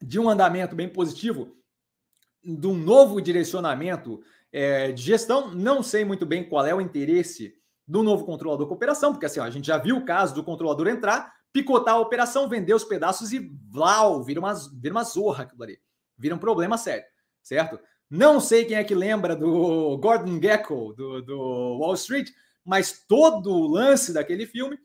[0.02, 1.56] de um andamento bem positivo,
[2.44, 5.54] de um novo direcionamento é, de gestão.
[5.54, 7.56] Não sei muito bem qual é o interesse
[7.92, 10.46] do novo controlador com operação, porque assim, ó, a gente já viu o caso do
[10.46, 15.44] controlador entrar, picotar a operação, vender os pedaços e vlau, vira uma, vira uma zorra
[15.44, 15.78] aquilo ali.
[16.18, 17.04] Vira um problema sério,
[17.44, 17.78] certo?
[18.10, 21.38] Não sei quem é que lembra do Gordon Gekko, do, do
[21.80, 22.30] Wall Street,
[22.64, 24.80] mas todo o lance daquele filme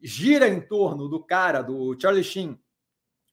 [0.00, 2.56] gira em torno do cara, do Charlie Sheen,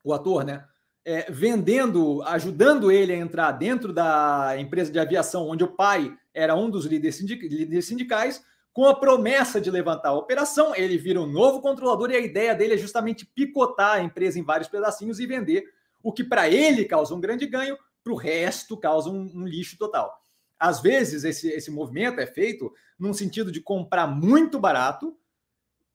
[0.04, 0.66] o ator, né?
[1.06, 6.56] É, vendendo, ajudando ele a entrar dentro da empresa de aviação, onde o pai era
[6.56, 8.44] um dos líderes, líderes sindicais,
[8.74, 12.56] com a promessa de levantar a operação, ele vira um novo controlador e a ideia
[12.56, 15.66] dele é justamente picotar a empresa em vários pedacinhos e vender,
[16.02, 19.78] o que para ele causa um grande ganho, para o resto causa um, um, lixo
[19.78, 20.20] total.
[20.58, 25.16] Às vezes, esse, esse movimento é feito num sentido de comprar muito barato,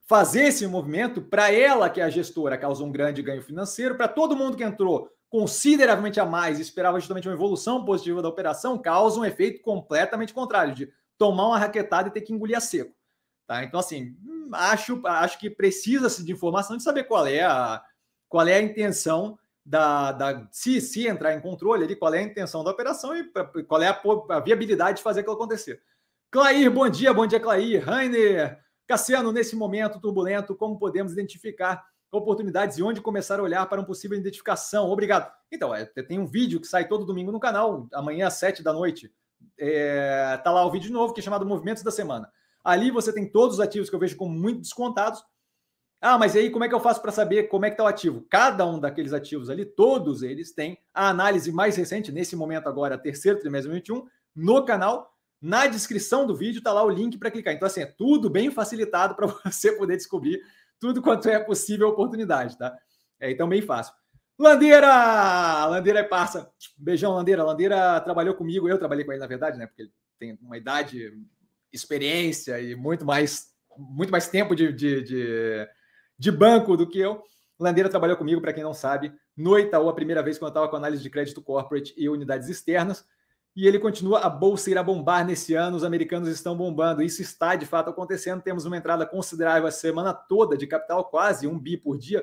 [0.02, 4.06] fazer esse movimento, para ela, que é a gestora, causa um grande ganho financeiro, para
[4.06, 8.78] todo mundo que entrou consideravelmente a mais e esperava justamente uma evolução positiva da operação,
[8.78, 12.94] causa um efeito completamente contrário, de tomar uma raquetada e ter que engolir a seco.
[13.46, 13.62] Tá?
[13.64, 17.82] Então, assim, hum, acho, acho que precisa-se de informação de saber qual é a,
[18.28, 22.22] qual é a intenção da, da se, se entrar em controle ali, qual é a
[22.22, 23.24] intenção da operação e
[23.64, 24.00] qual é a,
[24.30, 25.82] a viabilidade de fazer aquilo acontecer.
[26.30, 27.84] Clair, bom dia, bom dia, Clair.
[27.84, 33.80] Rainer, Cassiano, nesse momento turbulento, como podemos identificar oportunidades e onde começar a olhar para
[33.80, 34.88] uma possível identificação?
[34.90, 35.32] Obrigado.
[35.50, 38.72] Então, é, tem um vídeo que sai todo domingo no canal, amanhã às sete da
[38.72, 39.12] noite,
[39.58, 42.30] é, tá lá o vídeo novo que é chamado Movimentos da Semana.
[42.64, 45.22] Ali você tem todos os ativos que eu vejo como muito descontados.
[46.00, 47.86] Ah, mas aí como é que eu faço para saber como é que está o
[47.86, 48.26] ativo?
[48.28, 52.98] Cada um daqueles ativos ali, todos eles têm a análise mais recente, nesse momento agora,
[52.98, 55.12] terceiro trimestre de 2021, no canal.
[55.40, 57.54] Na descrição do vídeo está lá o link para clicar.
[57.54, 60.40] Então, assim, é tudo bem facilitado para você poder descobrir
[60.78, 62.76] tudo quanto é possível oportunidade, tá?
[63.20, 63.94] É, então, bem fácil.
[64.38, 65.66] Landeira!
[65.66, 66.50] Landeira é parça.
[66.76, 67.42] Beijão, Landeira.
[67.42, 69.66] Landeira trabalhou comigo, eu trabalhei com ele, na verdade, né?
[69.66, 71.12] Porque ele tem uma idade,
[71.72, 75.68] experiência e muito mais, muito mais tempo de, de, de,
[76.18, 77.22] de banco do que eu.
[77.58, 80.68] Landeira trabalhou comigo, para quem não sabe, no Itaú, a primeira vez quando eu estava
[80.68, 83.06] com análise de crédito corporate e unidades externas.
[83.54, 87.02] E ele continua, a bolsa irá bombar nesse ano, os americanos estão bombando.
[87.02, 88.42] Isso está de fato acontecendo.
[88.42, 92.22] Temos uma entrada considerável a semana toda de capital, quase um bi por dia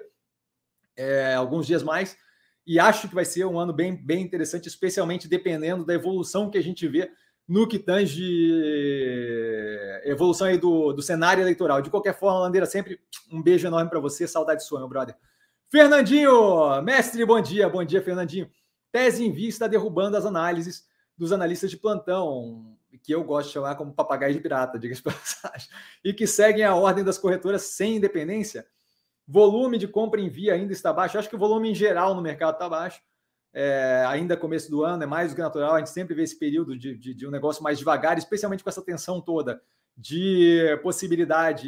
[0.96, 2.18] é, alguns dias mais.
[2.66, 6.58] E acho que vai ser um ano bem, bem interessante, especialmente dependendo da evolução que
[6.58, 7.12] a gente vê
[7.48, 8.24] no que tange
[10.06, 11.82] evolução aí do, do cenário eleitoral.
[11.82, 13.00] De qualquer forma, Landeira, sempre
[13.32, 14.28] um beijo enorme para você.
[14.28, 15.16] Saudade sua, meu brother.
[15.70, 17.68] Fernandinho, mestre, bom dia.
[17.68, 18.50] Bom dia, Fernandinho.
[18.92, 20.88] Tese em vista derrubando as análises
[21.18, 25.70] dos analistas de plantão, que eu gosto de chamar como papagaio de pirata, diga-se passagem,
[26.04, 28.66] e que seguem a ordem das corretoras sem independência.
[29.34, 31.18] Volume de compra em via ainda está baixo.
[31.18, 33.02] Eu acho que o volume em geral no mercado está baixo.
[33.52, 35.74] É, ainda começo do ano, é mais do que natural.
[35.74, 38.70] A gente sempre vê esse período de, de, de, um negócio mais devagar, especialmente com
[38.70, 39.60] essa tensão toda
[39.98, 41.68] de possibilidade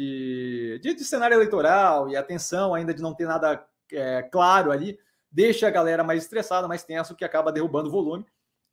[0.78, 4.96] de, de cenário eleitoral e atenção ainda de não ter nada é, claro ali,
[5.28, 8.24] deixa a galera mais estressada, mais tenso, que acaba derrubando o volume.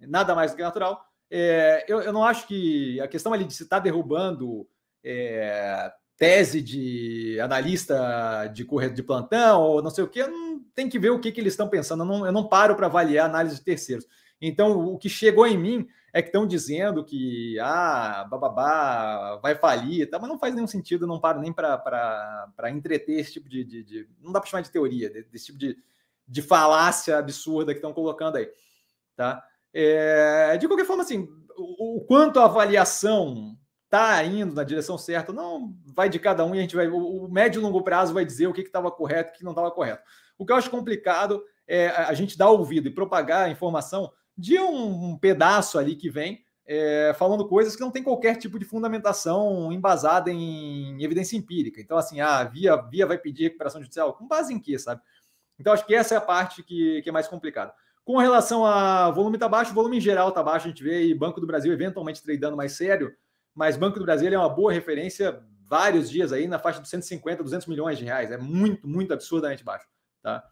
[0.01, 1.03] Nada mais do que natural.
[1.31, 4.67] É, eu, eu, não acho que a questão ali de se estar tá derrubando
[5.03, 10.23] é, tese de analista de correto de plantão ou não sei o que,
[10.75, 12.03] tem que ver o que, que eles estão pensando.
[12.03, 14.05] Eu não, eu não paro para avaliar análise de terceiros.
[14.41, 20.09] Então, o que chegou em mim é que estão dizendo que ah, bababá, vai falir,
[20.09, 20.19] tá?
[20.19, 24.09] mas não faz nenhum sentido, não paro nem para entreter esse tipo de, de, de,
[24.21, 25.75] Não dá para chamar de teoria, desse tipo de,
[26.27, 28.47] de falácia absurda que estão colocando aí.
[29.15, 29.43] Tá?
[29.73, 33.57] É, de qualquer forma, assim, o, o quanto a avaliação
[33.93, 36.87] está indo na direção certa, não vai de cada um e a gente vai.
[36.87, 39.51] O, médio e longo prazo vai dizer o que estava correto e o que não
[39.51, 40.03] estava correto.
[40.37, 44.59] O que eu acho complicado é a gente dar ouvido e propagar a informação de
[44.59, 48.65] um, um pedaço ali que vem é, falando coisas que não tem qualquer tipo de
[48.65, 51.79] fundamentação embasada em evidência empírica.
[51.79, 55.01] Então, assim, a ah, via, via vai pedir recuperação judicial, com base em quê, sabe?
[55.59, 57.73] Então, acho que essa é a parte que, que é mais complicada.
[58.03, 61.13] Com relação a volume tá baixo, volume em geral tá baixo, a gente vê aí
[61.13, 63.13] Banco do Brasil eventualmente tradando mais sério,
[63.55, 67.43] mas Banco do Brasil é uma boa referência vários dias aí na faixa de 150,
[67.43, 68.31] 200 milhões de reais.
[68.31, 69.87] É muito, muito absurdamente baixo,
[70.21, 70.43] tá?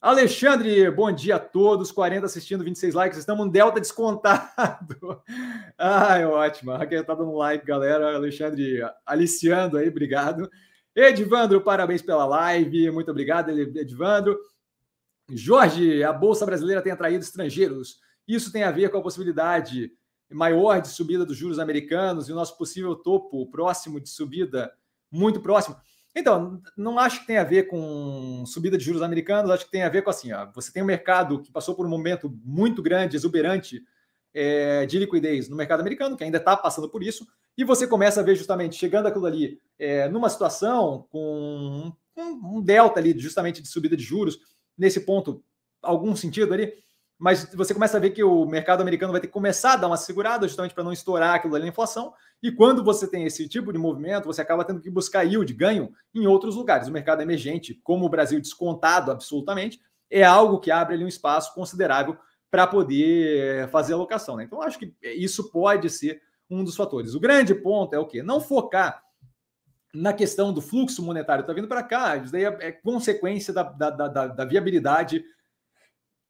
[0.00, 1.90] Alexandre, bom dia a todos.
[1.90, 3.18] 40 assistindo, 26 likes.
[3.18, 5.22] Estamos no Delta descontado.
[5.76, 6.72] Ai, ótimo.
[6.72, 8.14] Raquel tá dando like, galera.
[8.14, 10.48] Alexandre aliciando aí, obrigado.
[10.94, 12.90] Edvandro, parabéns pela live.
[12.90, 14.38] Muito obrigado, Edvandro.
[15.30, 17.98] Jorge, a Bolsa Brasileira tem atraído estrangeiros.
[18.28, 19.90] Isso tem a ver com a possibilidade
[20.30, 24.72] maior de subida dos juros americanos e o nosso possível topo próximo de subida,
[25.10, 25.76] muito próximo.
[26.14, 29.82] Então, não acho que tem a ver com subida de juros americanos, acho que tem
[29.82, 32.82] a ver com assim, ó, você tem um mercado que passou por um momento muito
[32.82, 33.82] grande, exuberante
[34.32, 38.20] é, de liquidez no mercado americano, que ainda está passando por isso, e você começa
[38.20, 43.60] a ver justamente chegando aquilo ali é, numa situação com um, um delta ali justamente
[43.60, 44.38] de subida de juros,
[44.76, 45.44] nesse ponto,
[45.82, 46.72] algum sentido ali,
[47.18, 49.86] mas você começa a ver que o mercado americano vai ter que começar a dar
[49.86, 52.12] uma segurada justamente para não estourar aquilo ali na inflação.
[52.42, 55.90] E quando você tem esse tipo de movimento, você acaba tendo que buscar yield, ganho
[56.14, 56.88] em outros lugares.
[56.88, 61.54] O mercado emergente, como o Brasil descontado absolutamente, é algo que abre ali um espaço
[61.54, 62.18] considerável
[62.50, 64.36] para poder fazer alocação.
[64.36, 64.44] Né?
[64.44, 67.14] Então, acho que isso pode ser um dos fatores.
[67.14, 68.22] O grande ponto é o quê?
[68.22, 69.02] Não focar
[69.92, 73.62] na questão do fluxo monetário está vindo para cá, isso daí é, é consequência da,
[73.62, 75.24] da, da, da viabilidade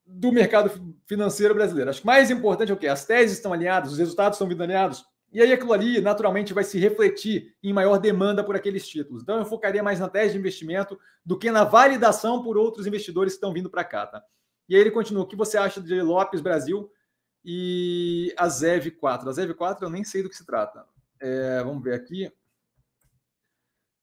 [0.06, 0.70] do mercado
[1.06, 1.90] financeiro brasileiro.
[1.90, 2.86] Acho que mais importante é o que?
[2.86, 6.64] As teses estão alinhadas, os resultados estão vindo alinhados, e aí aquilo ali naturalmente vai
[6.64, 9.22] se refletir em maior demanda por aqueles títulos.
[9.22, 13.32] Então eu focaria mais na tese de investimento do que na validação por outros investidores
[13.32, 14.22] que estão vindo para cá, tá?
[14.68, 16.90] E aí ele continua: o que você acha de Lopes Brasil
[17.44, 19.28] e a ZEV 4?
[19.28, 20.84] A ZEV 4 eu nem sei do que se trata.
[21.20, 22.32] É, vamos ver aqui.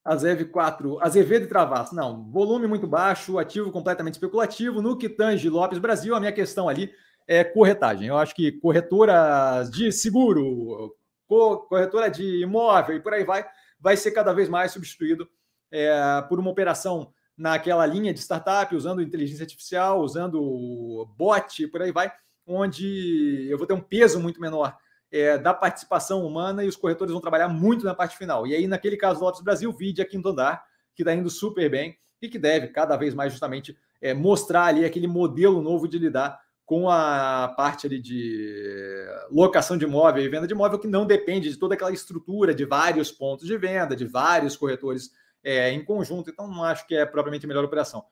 [0.03, 1.95] Azev 4, Azevedo e Travasso.
[1.95, 4.81] Não, volume muito baixo, ativo completamente especulativo.
[4.81, 6.93] No que tange Lopes Brasil, a minha questão ali
[7.27, 8.07] é corretagem.
[8.07, 10.95] Eu acho que corretoras de seguro,
[11.27, 13.45] corretora de imóvel e por aí vai,
[13.79, 15.27] vai ser cada vez mais substituído
[15.71, 21.91] é, por uma operação naquela linha de startup, usando inteligência artificial, usando bot, por aí
[21.91, 22.11] vai,
[22.45, 24.77] onde eu vou ter um peso muito menor
[25.13, 28.47] é, da participação humana e os corretores vão trabalhar muito na parte final.
[28.47, 30.65] E aí, naquele caso do Lotus Brasil, vide a Quinto Andar,
[30.95, 34.83] que está indo super bem e que deve cada vez mais justamente é, mostrar ali
[34.83, 40.47] aquele modelo novo de lidar com a parte ali de locação de imóvel e venda
[40.47, 44.05] de imóvel que não depende de toda aquela estrutura de vários pontos de venda, de
[44.05, 45.11] vários corretores
[45.43, 46.31] é, em conjunto.
[46.31, 48.03] Então, não acho que é propriamente a melhor operação.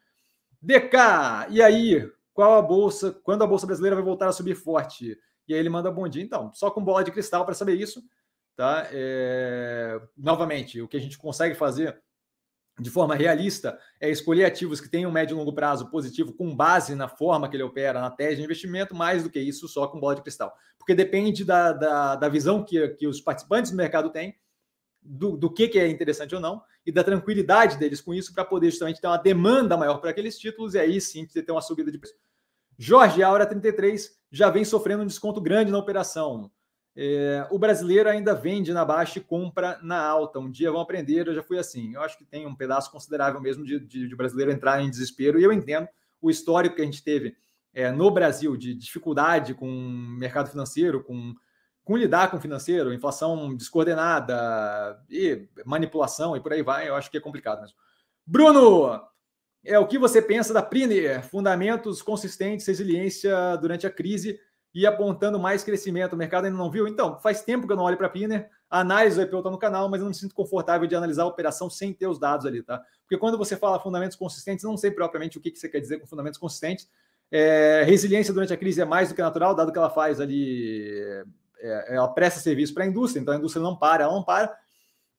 [0.62, 2.08] DK, e aí?
[2.32, 3.12] Qual a bolsa?
[3.24, 5.18] Quando a bolsa brasileira vai voltar a subir forte?
[5.52, 6.24] E aí ele manda bom dia.
[6.24, 8.04] Então, só com bola de cristal para saber isso,
[8.56, 8.88] tá?
[8.92, 10.02] É...
[10.18, 12.02] Novamente, o que a gente consegue fazer
[12.80, 16.96] de forma realista é escolher ativos que tenham médio e longo prazo positivo com base
[16.96, 20.00] na forma que ele opera, na tese de investimento, mais do que isso só com
[20.00, 20.54] bola de cristal.
[20.78, 24.36] Porque depende da, da, da visão que, que os participantes do mercado têm,
[25.02, 28.46] do, do que, que é interessante ou não, e da tranquilidade deles com isso para
[28.46, 31.92] poder justamente ter uma demanda maior para aqueles títulos e aí sim ter uma subida
[31.92, 32.16] de preço.
[32.78, 36.50] Jorge, a hora 33 já vem sofrendo um desconto grande na operação.
[36.96, 40.40] É, o brasileiro ainda vende na baixa e compra na alta.
[40.40, 41.94] Um dia vão aprender, eu já fui assim.
[41.94, 45.40] Eu acho que tem um pedaço considerável mesmo de, de, de brasileiro entrar em desespero,
[45.40, 45.88] e eu entendo
[46.22, 47.36] o histórico que a gente teve
[47.74, 51.34] é, no Brasil de dificuldade com o mercado financeiro, com,
[51.84, 56.88] com lidar com o financeiro, inflação descoordenada e manipulação e por aí vai.
[56.88, 57.78] Eu acho que é complicado mesmo.
[58.26, 59.02] Bruno,
[59.64, 64.40] é o que você pensa da Priner, fundamentos consistentes, resiliência durante a crise
[64.74, 66.14] e apontando mais crescimento.
[66.14, 66.88] O mercado ainda não viu?
[66.88, 68.50] Então, faz tempo que eu não olho para a Priner.
[68.70, 71.24] A análise do IPO está no canal, mas eu não me sinto confortável de analisar
[71.24, 72.82] a operação sem ter os dados ali, tá?
[73.02, 76.00] Porque quando você fala fundamentos consistentes, não sei propriamente o que, que você quer dizer
[76.00, 76.90] com fundamentos consistentes.
[77.30, 80.86] É, resiliência durante a crise é mais do que natural, dado que ela faz ali,
[81.60, 84.58] é, ela presta serviço para a indústria, então a indústria não para, ela não para.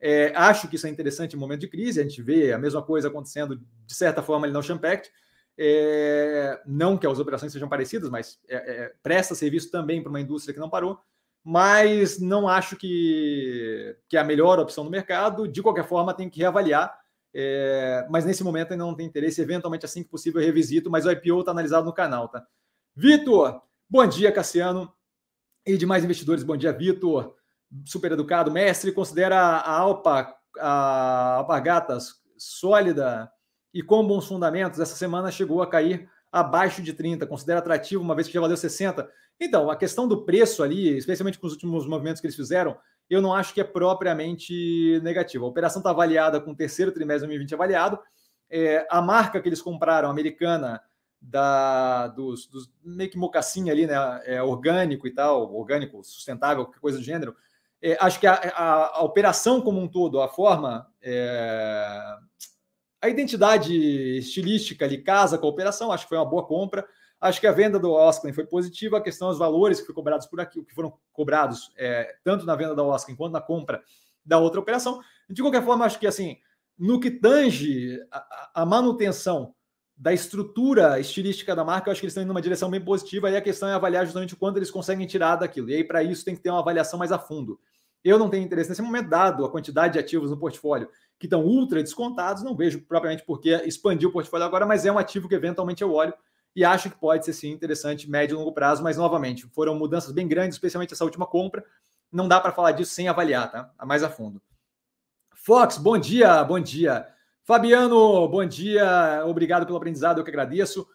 [0.04, 2.82] É, acho que isso é interessante em momento de crise, a gente vê a mesma
[2.82, 3.56] coisa acontecendo
[3.86, 5.12] de certa forma ali no Champact.
[5.56, 10.20] É, não que as operações sejam parecidas, mas é, é, presta serviço também para uma
[10.20, 10.98] indústria que não parou.
[11.44, 15.46] Mas não acho que, que é a melhor opção no mercado.
[15.46, 16.98] De qualquer forma, tem que reavaliar.
[17.32, 19.40] É, mas nesse momento ainda não tem interesse.
[19.40, 20.90] Eventualmente, assim que possível, eu revisito.
[20.90, 22.44] Mas o IPO está analisado no canal, tá?
[22.94, 24.92] Vitor, bom dia, Cassiano.
[25.64, 27.36] E demais investidores, bom dia, Vitor
[27.84, 33.30] super educado, mestre, considera a Alpa, a Alpargatas sólida
[33.72, 34.80] e com bons fundamentos.
[34.80, 38.56] Essa semana chegou a cair abaixo de 30, considera atrativo, uma vez que já valeu
[38.56, 39.08] 60.
[39.40, 42.76] Então, a questão do preço ali, especialmente com os últimos movimentos que eles fizeram,
[43.08, 45.44] eu não acho que é propriamente negativo.
[45.44, 47.98] A operação está avaliada com o terceiro trimestre de 2020 avaliado.
[48.48, 50.80] É, a marca que eles compraram, americana,
[51.20, 53.94] da, dos, dos meio que mocassim ali, né?
[54.24, 57.36] É, orgânico e tal, orgânico, sustentável, coisa do gênero,
[57.82, 62.16] é, acho que a, a, a, operação como um todo, a forma, é,
[63.00, 63.74] a identidade
[64.18, 66.86] estilística ali casa com a operação, acho que foi uma boa compra.
[67.20, 68.98] Acho que a venda do Oscar foi positiva.
[68.98, 72.54] A questão dos valores que foram cobrados por aqui, que foram cobrados é, tanto na
[72.54, 73.82] venda da Oscar quanto na compra
[74.24, 75.00] da outra operação.
[75.28, 76.36] De qualquer forma, acho que assim,
[76.78, 79.54] no que tange a, a manutenção
[79.96, 83.30] da estrutura estilística da marca, eu acho que eles estão indo numa direção bem positiva.
[83.30, 85.70] E a questão é avaliar justamente o quanto eles conseguem tirar daquilo.
[85.70, 87.58] E aí, para isso, tem que ter uma avaliação mais a fundo.
[88.04, 90.88] Eu não tenho interesse nesse momento, dado a quantidade de ativos no portfólio
[91.18, 94.90] que estão ultra descontados, não vejo propriamente por que expandir o portfólio agora, mas é
[94.90, 96.12] um ativo que eventualmente eu olho
[96.54, 100.10] e acho que pode ser sim interessante médio e longo prazo, mas novamente, foram mudanças
[100.10, 101.64] bem grandes, especialmente essa última compra.
[102.10, 103.70] Não dá para falar disso sem avaliar, tá?
[103.86, 104.42] Mais a fundo.
[105.34, 107.06] Fox, bom dia, bom dia.
[107.44, 110.86] Fabiano, bom dia, obrigado pelo aprendizado, eu que agradeço.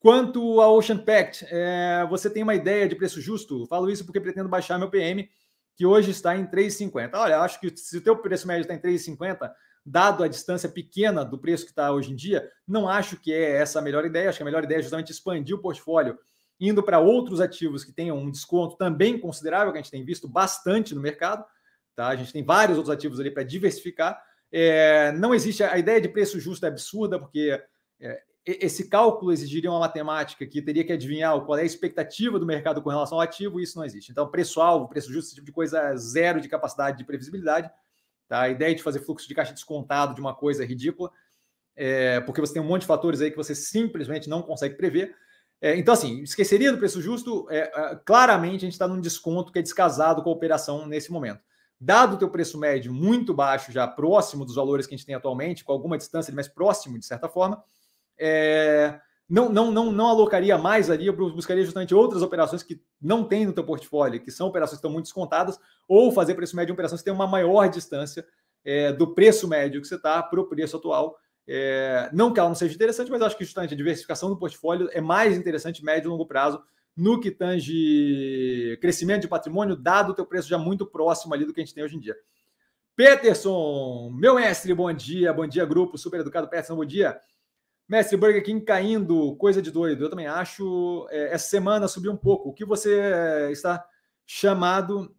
[0.00, 3.66] Quanto ao Ocean Pact, é, você tem uma ideia de preço justo?
[3.66, 5.28] Falo isso porque pretendo baixar meu PM
[5.80, 7.12] que hoje está em 3,50.
[7.14, 9.50] Olha, acho que se o teu preço médio está em 3,50,
[9.82, 13.52] dado a distância pequena do preço que está hoje em dia, não acho que é
[13.52, 14.28] essa a melhor ideia.
[14.28, 16.18] Acho que a melhor ideia é justamente expandir o portfólio,
[16.60, 20.28] indo para outros ativos que tenham um desconto também considerável, que a gente tem visto
[20.28, 21.46] bastante no mercado.
[21.96, 22.08] Tá?
[22.08, 24.22] A gente tem vários outros ativos ali para diversificar.
[24.52, 27.58] É, não existe a ideia de preço justo é absurda, porque
[27.98, 32.46] é, esse cálculo exigiria uma matemática que teria que adivinhar qual é a expectativa do
[32.46, 34.10] mercado com relação ao ativo, e isso não existe.
[34.10, 37.70] Então, preço-alvo, preço justo, esse tipo de coisa, é zero de capacidade de previsibilidade.
[38.28, 38.42] Tá?
[38.42, 41.10] A ideia de fazer fluxo de caixa descontado de uma coisa é ridícula,
[41.76, 45.14] é, porque você tem um monte de fatores aí que você simplesmente não consegue prever.
[45.60, 49.52] É, então, assim, esqueceria do preço justo, é, é claramente a gente está num desconto
[49.52, 51.40] que é descasado com a operação nesse momento.
[51.78, 55.14] Dado o teu preço médio muito baixo, já próximo dos valores que a gente tem
[55.14, 57.62] atualmente, com alguma distância mais próximo, de certa forma,
[58.20, 63.24] é, não, não, não, não alocaria mais ali, eu buscaria justamente outras operações que não
[63.24, 66.66] tem no teu portfólio, que são operações que estão muito descontadas, ou fazer preço médio
[66.66, 68.26] de operações que tem uma maior distância
[68.64, 71.16] é, do preço médio que você está para o preço atual.
[71.46, 74.88] É, não que ela não seja interessante, mas acho que justamente a diversificação do portfólio
[74.92, 76.62] é mais interessante médio e longo prazo
[76.96, 81.54] no que tange crescimento de patrimônio, dado o teu preço já muito próximo ali do
[81.54, 82.16] que a gente tem hoje em dia.
[82.96, 87.18] Peterson, meu mestre, bom dia, bom dia, grupo, super educado, Peterson, bom dia.
[87.90, 90.04] Mestre, Burger King caindo, coisa de doido.
[90.04, 91.08] Eu também acho.
[91.10, 92.50] É, essa semana subiu um pouco.
[92.50, 93.84] O que você está
[94.24, 95.12] chamado.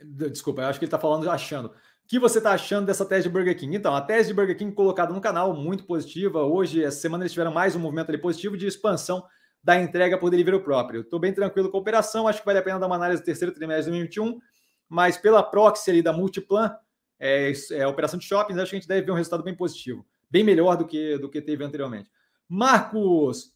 [0.00, 1.66] Desculpa, eu acho que ele está falando achando.
[1.66, 1.72] O
[2.08, 3.76] que você está achando dessa tese de Burger King?
[3.76, 6.42] Então, a tese de Burger King colocada no canal, muito positiva.
[6.42, 9.22] Hoje, essa semana, eles tiveram mais um movimento ali positivo de expansão
[9.62, 11.02] da entrega por delivery próprio.
[11.02, 13.26] Estou bem tranquilo com a operação, acho que vale a pena dar uma análise do
[13.26, 14.40] terceiro trimestre de 2021,
[14.88, 16.74] mas pela proxy ali da Multiplan,
[17.20, 20.04] é, é operação de shoppings, acho que a gente deve ver um resultado bem positivo
[20.32, 22.10] bem melhor do que, do que teve anteriormente.
[22.48, 23.52] Marcos,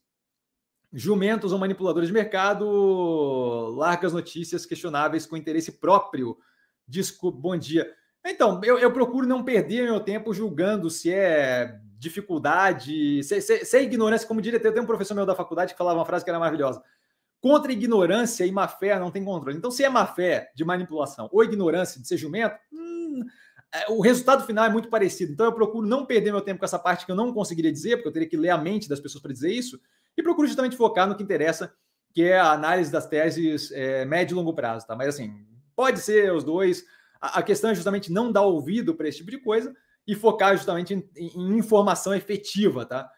[0.92, 2.66] jumentos ou manipuladores de mercado,
[3.74, 6.36] largas notícias questionáveis com interesse próprio.
[6.86, 7.90] Desculpa, bom dia.
[8.22, 13.76] Então, eu, eu, procuro não perder meu tempo julgando se é dificuldade, se, se, se
[13.76, 14.28] é ignorância.
[14.28, 16.82] Como diria, tem um professor meu da faculdade que falava uma frase que era maravilhosa.
[17.40, 19.56] Contra ignorância e má fé não tem controle.
[19.56, 23.24] Então, se é má fé de manipulação ou ignorância de ser jumento, hum,
[23.88, 25.32] o resultado final é muito parecido.
[25.32, 27.96] Então eu procuro não perder meu tempo com essa parte que eu não conseguiria dizer,
[27.96, 29.80] porque eu teria que ler a mente das pessoas para dizer isso,
[30.16, 31.72] e procuro justamente focar no que interessa,
[32.12, 34.96] que é a análise das teses é, médio e longo prazo, tá?
[34.96, 35.32] Mas assim,
[35.74, 36.84] pode ser os dois.
[37.20, 39.74] A, a questão é justamente não dar ouvido para esse tipo de coisa
[40.06, 43.10] e focar justamente em, em informação efetiva, tá?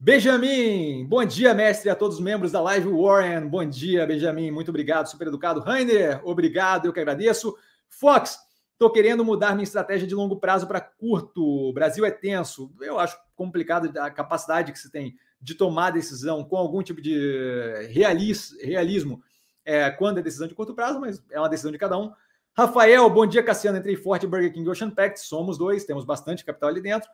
[0.00, 3.48] Benjamin, bom dia, mestre, a todos os membros da Live Warren.
[3.48, 5.60] Bom dia, Benjamin, muito obrigado, super educado.
[5.60, 7.54] Rainer, obrigado, eu que agradeço.
[7.88, 8.38] Fox,
[8.78, 11.44] estou querendo mudar minha estratégia de longo prazo para curto.
[11.44, 12.72] O Brasil é tenso.
[12.80, 17.88] Eu acho complicado a capacidade que se tem de tomar decisão com algum tipo de
[17.90, 19.20] realis, realismo
[19.64, 22.12] é, quando é decisão de curto prazo, mas é uma decisão de cada um.
[22.56, 23.78] Rafael, bom dia, Cassiano.
[23.78, 25.20] Entrei forte Burger King Ocean Pact.
[25.20, 27.10] Somos dois, temos bastante capital ali dentro.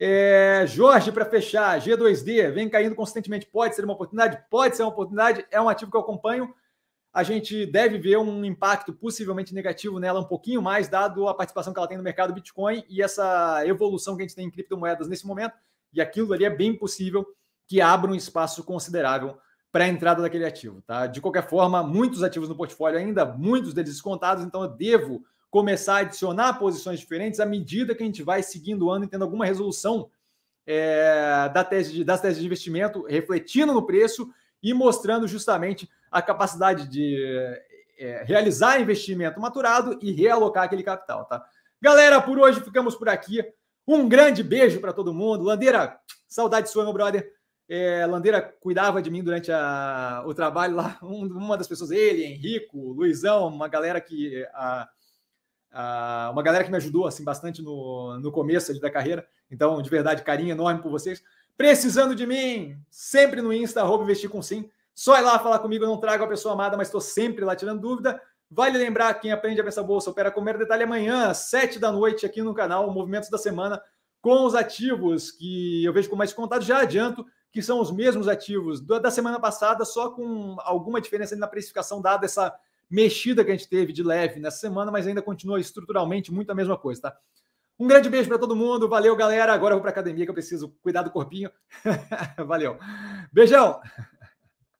[0.00, 3.46] É, Jorge, para fechar, G2D vem caindo consistentemente.
[3.46, 4.42] Pode ser uma oportunidade?
[4.50, 5.46] Pode ser uma oportunidade.
[5.50, 6.54] É um ativo que eu acompanho.
[7.12, 11.72] A gente deve ver um impacto possivelmente negativo nela um pouquinho mais, dado a participação
[11.72, 15.08] que ela tem no mercado Bitcoin e essa evolução que a gente tem em criptomoedas
[15.08, 15.54] nesse momento.
[15.92, 17.26] E aquilo ali é bem possível
[17.68, 19.36] que abra um espaço considerável
[19.70, 20.80] para a entrada daquele ativo.
[20.86, 21.06] Tá?
[21.06, 25.96] De qualquer forma, muitos ativos no portfólio ainda, muitos deles descontados, então eu devo começar
[25.96, 29.24] a adicionar posições diferentes à medida que a gente vai seguindo o ano e tendo
[29.24, 30.08] alguma resolução
[30.66, 34.32] é, da tese de, das teses de investimento, refletindo no preço
[34.62, 37.16] e mostrando justamente a capacidade de
[37.98, 41.24] é, realizar investimento maturado e realocar aquele capital.
[41.24, 41.44] Tá?
[41.80, 43.42] Galera, por hoje ficamos por aqui.
[43.88, 45.42] Um grande beijo para todo mundo.
[45.42, 45.98] Landeira,
[46.28, 47.32] saudade sua, meu brother.
[47.68, 50.98] É, Landeira cuidava de mim durante a, o trabalho lá.
[51.02, 54.46] Um, uma das pessoas, ele, Henrico, Luizão, uma galera que.
[54.52, 54.88] A,
[55.72, 59.26] Uh, uma galera que me ajudou assim bastante no, no começo da carreira.
[59.50, 61.22] Então, de verdade, carinho enorme por vocês.
[61.56, 64.68] Precisando de mim, sempre no Insta, arroba investir com sim.
[64.94, 67.56] Só ir lá falar comigo, eu não trago a pessoa amada, mas estou sempre lá
[67.56, 68.20] tirando dúvida.
[68.50, 72.42] Vale lembrar, quem aprende a pensar bolsa, opera comer detalhe amanhã, sete da noite, aqui
[72.42, 73.82] no canal, Movimentos da Semana,
[74.20, 76.62] com os ativos que eu vejo com mais contato.
[76.62, 81.46] Já adianto que são os mesmos ativos da semana passada, só com alguma diferença na
[81.46, 82.54] precificação, dada essa
[82.90, 86.54] mexida que a gente teve de leve nessa semana, mas ainda continua estruturalmente muito a
[86.54, 87.16] mesma coisa, tá?
[87.78, 88.88] Um grande beijo para todo mundo.
[88.88, 89.52] Valeu, galera.
[89.52, 91.50] Agora eu vou para academia que eu preciso cuidar do corpinho.
[92.46, 92.78] Valeu.
[93.32, 93.80] Beijão.